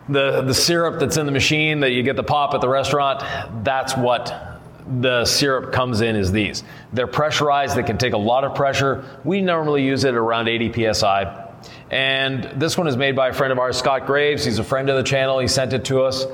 the 0.09 0.41
the 0.41 0.53
syrup 0.53 0.99
that's 0.99 1.17
in 1.17 1.25
the 1.27 1.31
machine 1.31 1.81
that 1.81 1.91
you 1.91 2.01
get 2.01 2.15
the 2.15 2.23
pop 2.23 2.53
at 2.55 2.61
the 2.61 2.67
restaurant, 2.69 3.23
that's 3.63 3.95
what 3.95 4.50
the 5.01 5.25
syrup 5.25 5.71
comes 5.71 6.01
in 6.01 6.15
is 6.15 6.31
these. 6.31 6.63
They're 6.93 7.07
pressurized, 7.07 7.75
they 7.75 7.83
can 7.83 7.97
take 7.97 8.13
a 8.13 8.17
lot 8.17 8.43
of 8.43 8.55
pressure. 8.55 9.05
We 9.23 9.41
normally 9.41 9.83
use 9.83 10.03
it 10.03 10.15
around 10.15 10.47
80 10.47 10.93
psi. 10.93 11.49
And 11.89 12.43
this 12.59 12.77
one 12.77 12.87
is 12.87 12.97
made 12.97 13.15
by 13.15 13.29
a 13.29 13.33
friend 13.33 13.51
of 13.51 13.59
ours, 13.59 13.77
Scott 13.77 14.05
Graves. 14.05 14.43
He's 14.45 14.59
a 14.59 14.63
friend 14.63 14.89
of 14.89 14.97
the 14.97 15.03
channel. 15.03 15.39
He 15.39 15.47
sent 15.47 15.73
it 15.73 15.85
to 15.85 16.01
us 16.01 16.25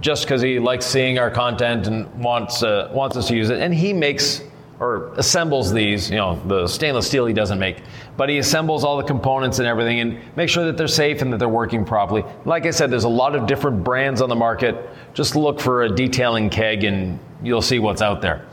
just 0.00 0.24
because 0.24 0.42
he 0.42 0.58
likes 0.58 0.84
seeing 0.84 1.18
our 1.18 1.30
content 1.30 1.86
and 1.86 2.06
wants 2.22 2.62
uh, 2.62 2.90
wants 2.92 3.16
us 3.16 3.28
to 3.28 3.36
use 3.36 3.50
it. 3.50 3.60
And 3.60 3.74
he 3.74 3.92
makes 3.92 4.42
or 4.78 5.12
assembles 5.14 5.72
these. 5.72 6.10
You 6.10 6.16
know, 6.16 6.40
the 6.46 6.66
stainless 6.66 7.06
steel 7.06 7.26
he 7.26 7.34
doesn't 7.34 7.58
make, 7.58 7.78
but 8.16 8.28
he 8.28 8.38
assembles 8.38 8.84
all 8.84 8.96
the 8.96 9.04
components 9.04 9.58
and 9.58 9.66
everything 9.66 10.00
and 10.00 10.18
make 10.36 10.48
sure 10.48 10.64
that 10.66 10.76
they're 10.76 10.88
safe 10.88 11.22
and 11.22 11.32
that 11.32 11.38
they're 11.38 11.48
working 11.48 11.84
properly. 11.84 12.24
Like 12.44 12.66
I 12.66 12.70
said, 12.70 12.90
there's 12.90 13.04
a 13.04 13.08
lot 13.08 13.34
of 13.34 13.46
different 13.46 13.82
brands 13.82 14.20
on 14.20 14.28
the 14.28 14.36
market. 14.36 14.76
Just 15.14 15.36
look 15.36 15.60
for 15.60 15.84
a 15.84 15.88
detailing 15.88 16.50
keg 16.50 16.84
and 16.84 17.18
you'll 17.46 17.62
see 17.62 17.78
what's 17.78 18.02
out 18.02 18.20
there. 18.20 18.44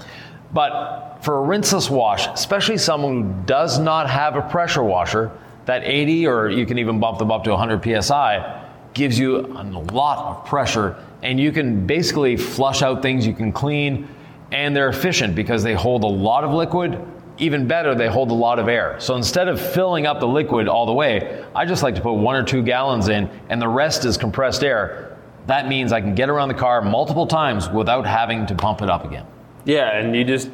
But 0.54 1.18
for 1.22 1.44
a 1.44 1.48
rinseless 1.48 1.90
wash, 1.90 2.28
especially 2.28 2.78
someone 2.78 3.24
who 3.24 3.46
does 3.46 3.80
not 3.80 4.10
have 4.10 4.36
a 4.36 4.42
pressure 4.42 4.84
washer, 4.84 5.32
that 5.66 5.84
80 5.84 6.28
or 6.28 6.50
you 6.50 6.66
can 6.66 6.78
even 6.78 7.00
bump 7.00 7.20
them 7.20 7.32
up 7.32 7.44
to 7.46 7.52
100 7.52 8.04
psi 8.04 8.62
gives 8.94 9.18
you 9.18 9.38
a 9.38 9.64
lot 9.94 10.18
of 10.20 10.46
pressure 10.46 10.96
and 11.22 11.40
you 11.40 11.52
can 11.52 11.88
basically 11.88 12.36
flush 12.36 12.82
out 12.82 13.02
things 13.02 13.26
you 13.26 13.34
can 13.34 13.52
clean 13.52 14.08
and 14.52 14.76
they're 14.76 14.90
efficient 14.90 15.36
because 15.36 15.64
they 15.64 15.74
hold 15.74 16.04
a 16.04 16.08
lot 16.08 16.44
of 16.44 16.52
liquid. 16.52 17.00
Even 17.40 17.68
better 17.68 17.96
they 17.96 18.08
hold 18.08 18.30
a 18.30 18.34
lot 18.34 18.60
of 18.60 18.68
air. 18.68 19.00
So 19.00 19.16
instead 19.16 19.48
of 19.48 19.60
filling 19.60 20.06
up 20.06 20.20
the 20.20 20.28
liquid 20.28 20.68
all 20.68 20.86
the 20.86 20.94
way 20.94 21.44
i 21.56 21.66
just 21.66 21.82
like 21.82 21.96
to 21.96 22.02
put 22.02 22.14
one 22.14 22.36
or 22.36 22.44
two 22.44 22.62
gallons 22.62 23.08
in 23.08 23.30
and 23.50 23.62
the 23.62 23.68
rest 23.68 24.06
is 24.06 24.18
compressed 24.18 24.64
air 24.64 25.13
that 25.48 25.68
means 25.68 25.92
i 25.92 26.00
can 26.02 26.16
get 26.16 26.30
around 26.30 26.48
the 26.50 26.54
car 26.54 26.82
multiple 26.82 27.28
times 27.28 27.70
without 27.70 28.06
having 28.06 28.46
to 28.46 28.56
pump 28.56 28.82
it 28.82 28.90
up 28.90 29.04
again 29.06 29.26
Yeah, 29.66 29.98
and 29.98 30.16
you 30.16 30.24
just 30.24 30.50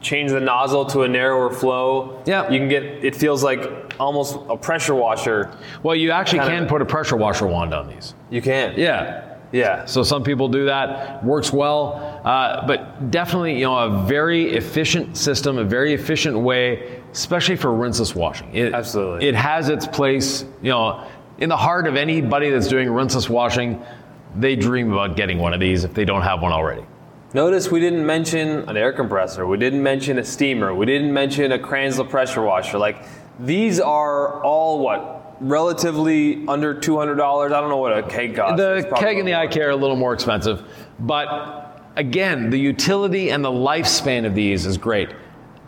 change 0.00 0.30
the 0.30 0.40
nozzle 0.40 0.84
to 0.86 1.02
a 1.02 1.08
narrower 1.08 1.50
flow. 1.50 2.22
Yeah. 2.26 2.48
You 2.50 2.58
can 2.58 2.68
get 2.68 2.82
it 2.84 3.16
feels 3.16 3.42
like 3.42 3.60
almost 3.98 4.38
a 4.48 4.56
pressure 4.56 4.94
washer. 4.94 5.50
well 5.82 5.94
you 5.96 6.10
actually 6.10 6.40
Kinda- 6.40 6.54
can 6.56 6.66
put 6.68 6.80
a 6.82 6.84
pressure 6.84 7.16
washer 7.16 7.46
wand 7.46 7.74
on 7.74 7.88
these 7.88 8.14
You 8.30 8.40
can. 8.42 8.74
yeah 8.76 9.22
Yeah. 9.52 9.84
So 9.86 10.02
some 10.02 10.22
people 10.22 10.48
do 10.48 10.66
that, 10.66 11.22
works 11.24 11.52
well, 11.52 11.80
uh, 12.24 12.66
but 12.66 13.10
definitely, 13.10 13.54
you 13.58 13.64
know, 13.64 13.78
a 13.78 13.90
very 14.06 14.42
efficient 14.56 15.16
system, 15.16 15.56
a 15.58 15.64
very 15.64 15.94
efficient 15.94 16.36
way, 16.38 17.00
especially 17.12 17.56
for 17.56 17.70
rinseless 17.70 18.14
washing. 18.14 18.48
It, 18.54 18.74
Absolutely. 18.74 19.28
it 19.28 19.34
has 19.36 19.68
its 19.68 19.86
place, 19.86 20.44
you 20.62 20.70
know, 20.70 21.00
in 21.38 21.48
the 21.48 21.56
heart 21.56 21.86
of 21.86 21.94
anybody 21.96 22.50
that's 22.50 22.68
doing 22.68 22.88
rinseless 22.88 23.28
washing. 23.30 23.80
They 24.38 24.56
dream 24.56 24.92
about 24.92 25.16
getting 25.16 25.38
one 25.38 25.54
of 25.54 25.60
these 25.60 25.84
if 25.84 25.94
they 25.94 26.04
don't 26.04 26.22
have 26.22 26.42
one 26.42 26.52
already. 26.52 26.84
Notice 27.34 27.70
we 27.70 27.80
didn't 27.80 28.06
mention 28.06 28.68
an 28.68 28.76
air 28.76 28.92
compressor. 28.92 29.46
We 29.46 29.58
didn't 29.58 29.82
mention 29.82 30.18
a 30.18 30.24
steamer. 30.24 30.74
We 30.74 30.86
didn't 30.86 31.12
mention 31.12 31.52
a 31.52 31.58
Kranzle 31.58 32.08
pressure 32.08 32.42
washer. 32.42 32.78
Like 32.78 33.04
these 33.40 33.80
are 33.80 34.42
all 34.42 34.80
what 34.80 35.36
relatively 35.40 36.46
under 36.48 36.72
two 36.72 36.96
hundred 36.98 37.16
dollars. 37.16 37.52
I 37.52 37.60
don't 37.60 37.68
know 37.68 37.76
what 37.76 37.96
a 37.96 38.02
keg 38.02 38.36
costs. 38.36 38.56
The 38.56 38.90
keg 38.96 39.18
and 39.18 39.26
the 39.28 39.32
more. 39.32 39.44
IK 39.44 39.56
are 39.58 39.70
a 39.70 39.76
little 39.76 39.96
more 39.96 40.14
expensive, 40.14 40.62
but 41.00 41.82
again, 41.96 42.50
the 42.50 42.58
utility 42.58 43.30
and 43.30 43.44
the 43.44 43.50
lifespan 43.50 44.24
of 44.26 44.34
these 44.34 44.66
is 44.66 44.78
great. 44.78 45.10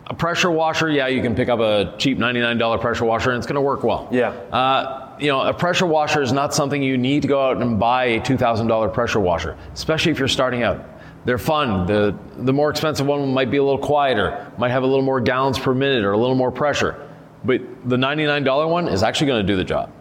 A 0.07 0.13
pressure 0.13 0.49
washer, 0.49 0.89
yeah, 0.89 1.07
you 1.07 1.21
can 1.21 1.35
pick 1.35 1.49
up 1.49 1.59
a 1.59 1.93
cheap 1.99 2.17
$99 2.17 2.81
pressure 2.81 3.05
washer 3.05 3.29
and 3.31 3.37
it's 3.37 3.45
going 3.45 3.55
to 3.55 3.61
work 3.61 3.83
well. 3.83 4.07
Yeah. 4.11 4.29
Uh, 4.29 5.08
you 5.19 5.27
know, 5.27 5.41
a 5.41 5.53
pressure 5.53 5.85
washer 5.85 6.21
is 6.21 6.31
not 6.31 6.53
something 6.53 6.81
you 6.81 6.97
need 6.97 7.21
to 7.23 7.27
go 7.27 7.41
out 7.41 7.61
and 7.61 7.79
buy 7.79 8.05
a 8.05 8.19
$2,000 8.21 8.93
pressure 8.93 9.19
washer, 9.19 9.57
especially 9.73 10.11
if 10.11 10.19
you're 10.19 10.27
starting 10.27 10.63
out. 10.63 10.85
They're 11.25 11.37
fun. 11.37 11.85
The, 11.85 12.17
the 12.37 12.53
more 12.53 12.69
expensive 12.69 13.05
one 13.05 13.33
might 13.33 13.51
be 13.51 13.57
a 13.57 13.63
little 13.63 13.79
quieter, 13.79 14.51
might 14.57 14.71
have 14.71 14.83
a 14.83 14.87
little 14.87 15.03
more 15.03 15.19
gallons 15.19 15.59
per 15.59 15.73
minute 15.73 16.05
or 16.05 16.13
a 16.13 16.17
little 16.17 16.35
more 16.35 16.51
pressure. 16.51 17.07
But 17.43 17.61
the 17.87 17.97
$99 17.97 18.69
one 18.69 18.87
is 18.87 19.03
actually 19.03 19.27
going 19.27 19.45
to 19.45 19.47
do 19.47 19.57
the 19.57 19.63
job. 19.63 19.91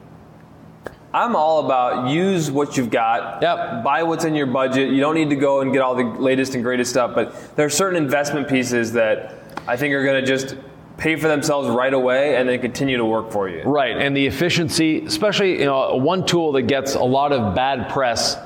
I'm 1.12 1.34
all 1.34 1.64
about 1.64 2.10
use 2.10 2.50
what 2.50 2.76
you've 2.76 2.90
got. 2.90 3.42
Yep. 3.42 3.82
Buy 3.82 4.02
what's 4.02 4.24
in 4.24 4.34
your 4.34 4.46
budget. 4.46 4.90
You 4.90 5.00
don't 5.00 5.14
need 5.14 5.30
to 5.30 5.36
go 5.36 5.62
and 5.62 5.72
get 5.72 5.80
all 5.80 5.94
the 5.94 6.04
latest 6.04 6.54
and 6.54 6.62
greatest 6.62 6.90
stuff, 6.90 7.14
but 7.14 7.56
there 7.56 7.66
are 7.66 7.70
certain 7.70 7.96
investment 7.96 8.46
pieces 8.46 8.92
that 8.92 9.34
I 9.66 9.76
think 9.76 9.94
are 9.94 10.04
going 10.04 10.24
to 10.24 10.26
just 10.26 10.56
pay 10.98 11.14
for 11.14 11.28
themselves 11.28 11.68
right 11.68 11.94
away 11.94 12.36
and 12.36 12.48
then 12.48 12.60
continue 12.60 12.96
to 12.96 13.04
work 13.04 13.30
for 13.30 13.48
you. 13.48 13.62
Right, 13.62 13.96
and 13.96 14.14
the 14.16 14.26
efficiency, 14.26 15.06
especially 15.06 15.60
you 15.60 15.64
know, 15.64 15.94
one 15.94 16.26
tool 16.26 16.52
that 16.52 16.62
gets 16.62 16.96
a 16.96 17.02
lot 17.02 17.32
of 17.32 17.54
bad 17.54 17.88
press, 17.88 18.36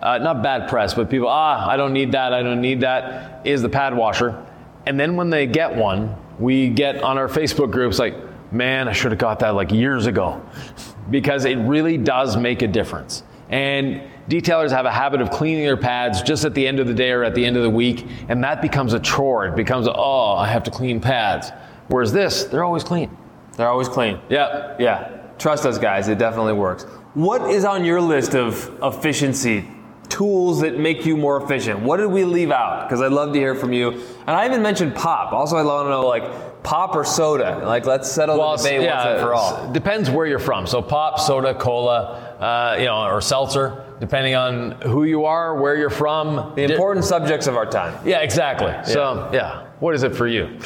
uh, 0.00 0.18
not 0.18 0.42
bad 0.42 0.68
press, 0.68 0.94
but 0.94 1.10
people, 1.10 1.28
ah, 1.28 1.68
I 1.68 1.76
don't 1.76 1.92
need 1.92 2.12
that, 2.12 2.32
I 2.32 2.42
don't 2.42 2.62
need 2.62 2.80
that, 2.80 3.46
is 3.46 3.60
the 3.60 3.68
pad 3.68 3.94
washer. 3.94 4.44
And 4.86 4.98
then 4.98 5.16
when 5.16 5.28
they 5.28 5.46
get 5.46 5.76
one, 5.76 6.16
we 6.38 6.70
get 6.70 7.02
on 7.02 7.18
our 7.18 7.28
Facebook 7.28 7.70
groups 7.70 7.98
like, 7.98 8.14
man, 8.50 8.88
I 8.88 8.92
should 8.92 9.12
have 9.12 9.18
got 9.18 9.40
that 9.40 9.54
like 9.54 9.70
years 9.70 10.06
ago, 10.06 10.42
because 11.10 11.44
it 11.44 11.56
really 11.56 11.98
does 11.98 12.34
make 12.34 12.62
a 12.62 12.66
difference. 12.66 13.22
And 13.50 14.00
detailers 14.26 14.70
have 14.70 14.86
a 14.86 14.90
habit 14.90 15.20
of 15.20 15.30
cleaning 15.30 15.64
their 15.64 15.76
pads 15.76 16.22
just 16.22 16.46
at 16.46 16.54
the 16.54 16.66
end 16.66 16.80
of 16.80 16.86
the 16.86 16.94
day 16.94 17.10
or 17.10 17.24
at 17.24 17.34
the 17.34 17.44
end 17.44 17.58
of 17.58 17.62
the 17.62 17.68
week, 17.68 18.06
and 18.30 18.42
that 18.42 18.62
becomes 18.62 18.94
a 18.94 19.00
chore. 19.00 19.48
It 19.48 19.54
becomes, 19.54 19.86
oh, 19.86 20.34
I 20.36 20.46
have 20.46 20.62
to 20.62 20.70
clean 20.70 20.98
pads. 20.98 21.50
Whereas 21.90 22.12
this, 22.12 22.44
they're 22.44 22.64
always 22.64 22.84
clean. 22.84 23.16
They're 23.56 23.68
always 23.68 23.88
clean. 23.88 24.20
Yeah. 24.28 24.76
Yeah. 24.78 25.18
Trust 25.38 25.66
us, 25.66 25.78
guys. 25.78 26.08
It 26.08 26.18
definitely 26.18 26.52
works. 26.54 26.84
What 27.14 27.50
is 27.50 27.64
on 27.64 27.84
your 27.84 28.00
list 28.00 28.34
of 28.34 28.70
efficiency 28.82 29.64
tools 30.08 30.60
that 30.60 30.78
make 30.78 31.04
you 31.04 31.16
more 31.16 31.42
efficient? 31.42 31.80
What 31.80 31.96
did 31.96 32.06
we 32.06 32.24
leave 32.24 32.50
out? 32.52 32.88
Because 32.88 33.00
I'd 33.02 33.12
love 33.12 33.32
to 33.32 33.38
hear 33.38 33.54
from 33.54 33.72
you. 33.72 33.90
And 33.90 34.30
I 34.30 34.46
even 34.46 34.62
mentioned 34.62 34.94
pop. 34.94 35.32
Also, 35.32 35.56
I'd 35.56 35.62
love 35.62 35.86
to 35.86 35.90
know 35.90 36.06
like 36.06 36.62
pop 36.62 36.94
or 36.94 37.04
soda. 37.04 37.62
Like, 37.66 37.86
let's 37.86 38.10
settle 38.10 38.36
the 38.36 38.56
debate 38.56 38.86
once 38.88 39.04
and 39.06 39.20
for 39.20 39.34
all. 39.34 39.72
Depends 39.72 40.10
where 40.10 40.26
you're 40.26 40.38
from. 40.38 40.66
So 40.66 40.80
pop, 40.82 41.18
soda, 41.18 41.54
cola, 41.54 42.36
uh, 42.38 42.76
you 42.78 42.84
know, 42.84 43.02
or 43.06 43.20
seltzer, 43.20 43.84
depending 43.98 44.34
on 44.36 44.72
who 44.82 45.04
you 45.04 45.24
are, 45.24 45.60
where 45.60 45.74
you're 45.74 45.90
from. 45.90 46.52
The 46.54 46.66
Di- 46.68 46.74
important 46.74 47.04
subjects 47.04 47.46
of 47.46 47.56
our 47.56 47.66
time. 47.66 47.98
yeah, 48.06 48.20
exactly. 48.20 48.72
So 48.92 49.30
yeah, 49.32 49.66
what 49.80 49.94
is 49.94 50.02
it 50.04 50.14
for 50.14 50.28
you? 50.28 50.58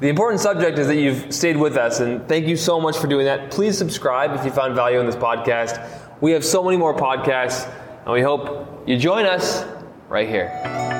The 0.00 0.08
important 0.08 0.40
subject 0.40 0.78
is 0.78 0.88
that 0.88 0.96
you've 0.96 1.32
stayed 1.32 1.56
with 1.56 1.76
us, 1.76 2.00
and 2.00 2.26
thank 2.28 2.46
you 2.46 2.56
so 2.56 2.80
much 2.80 2.98
for 2.98 3.06
doing 3.06 3.26
that. 3.26 3.52
Please 3.52 3.78
subscribe 3.78 4.32
if 4.32 4.44
you 4.44 4.50
found 4.50 4.74
value 4.74 4.98
in 4.98 5.06
this 5.06 5.14
podcast. 5.14 5.88
We 6.20 6.32
have 6.32 6.44
so 6.44 6.64
many 6.64 6.76
more 6.76 6.94
podcasts, 6.94 7.72
and 8.04 8.12
we 8.12 8.20
hope 8.20 8.82
you 8.88 8.98
join 8.98 9.24
us 9.24 9.64
right 10.08 10.28
here. 10.28 10.93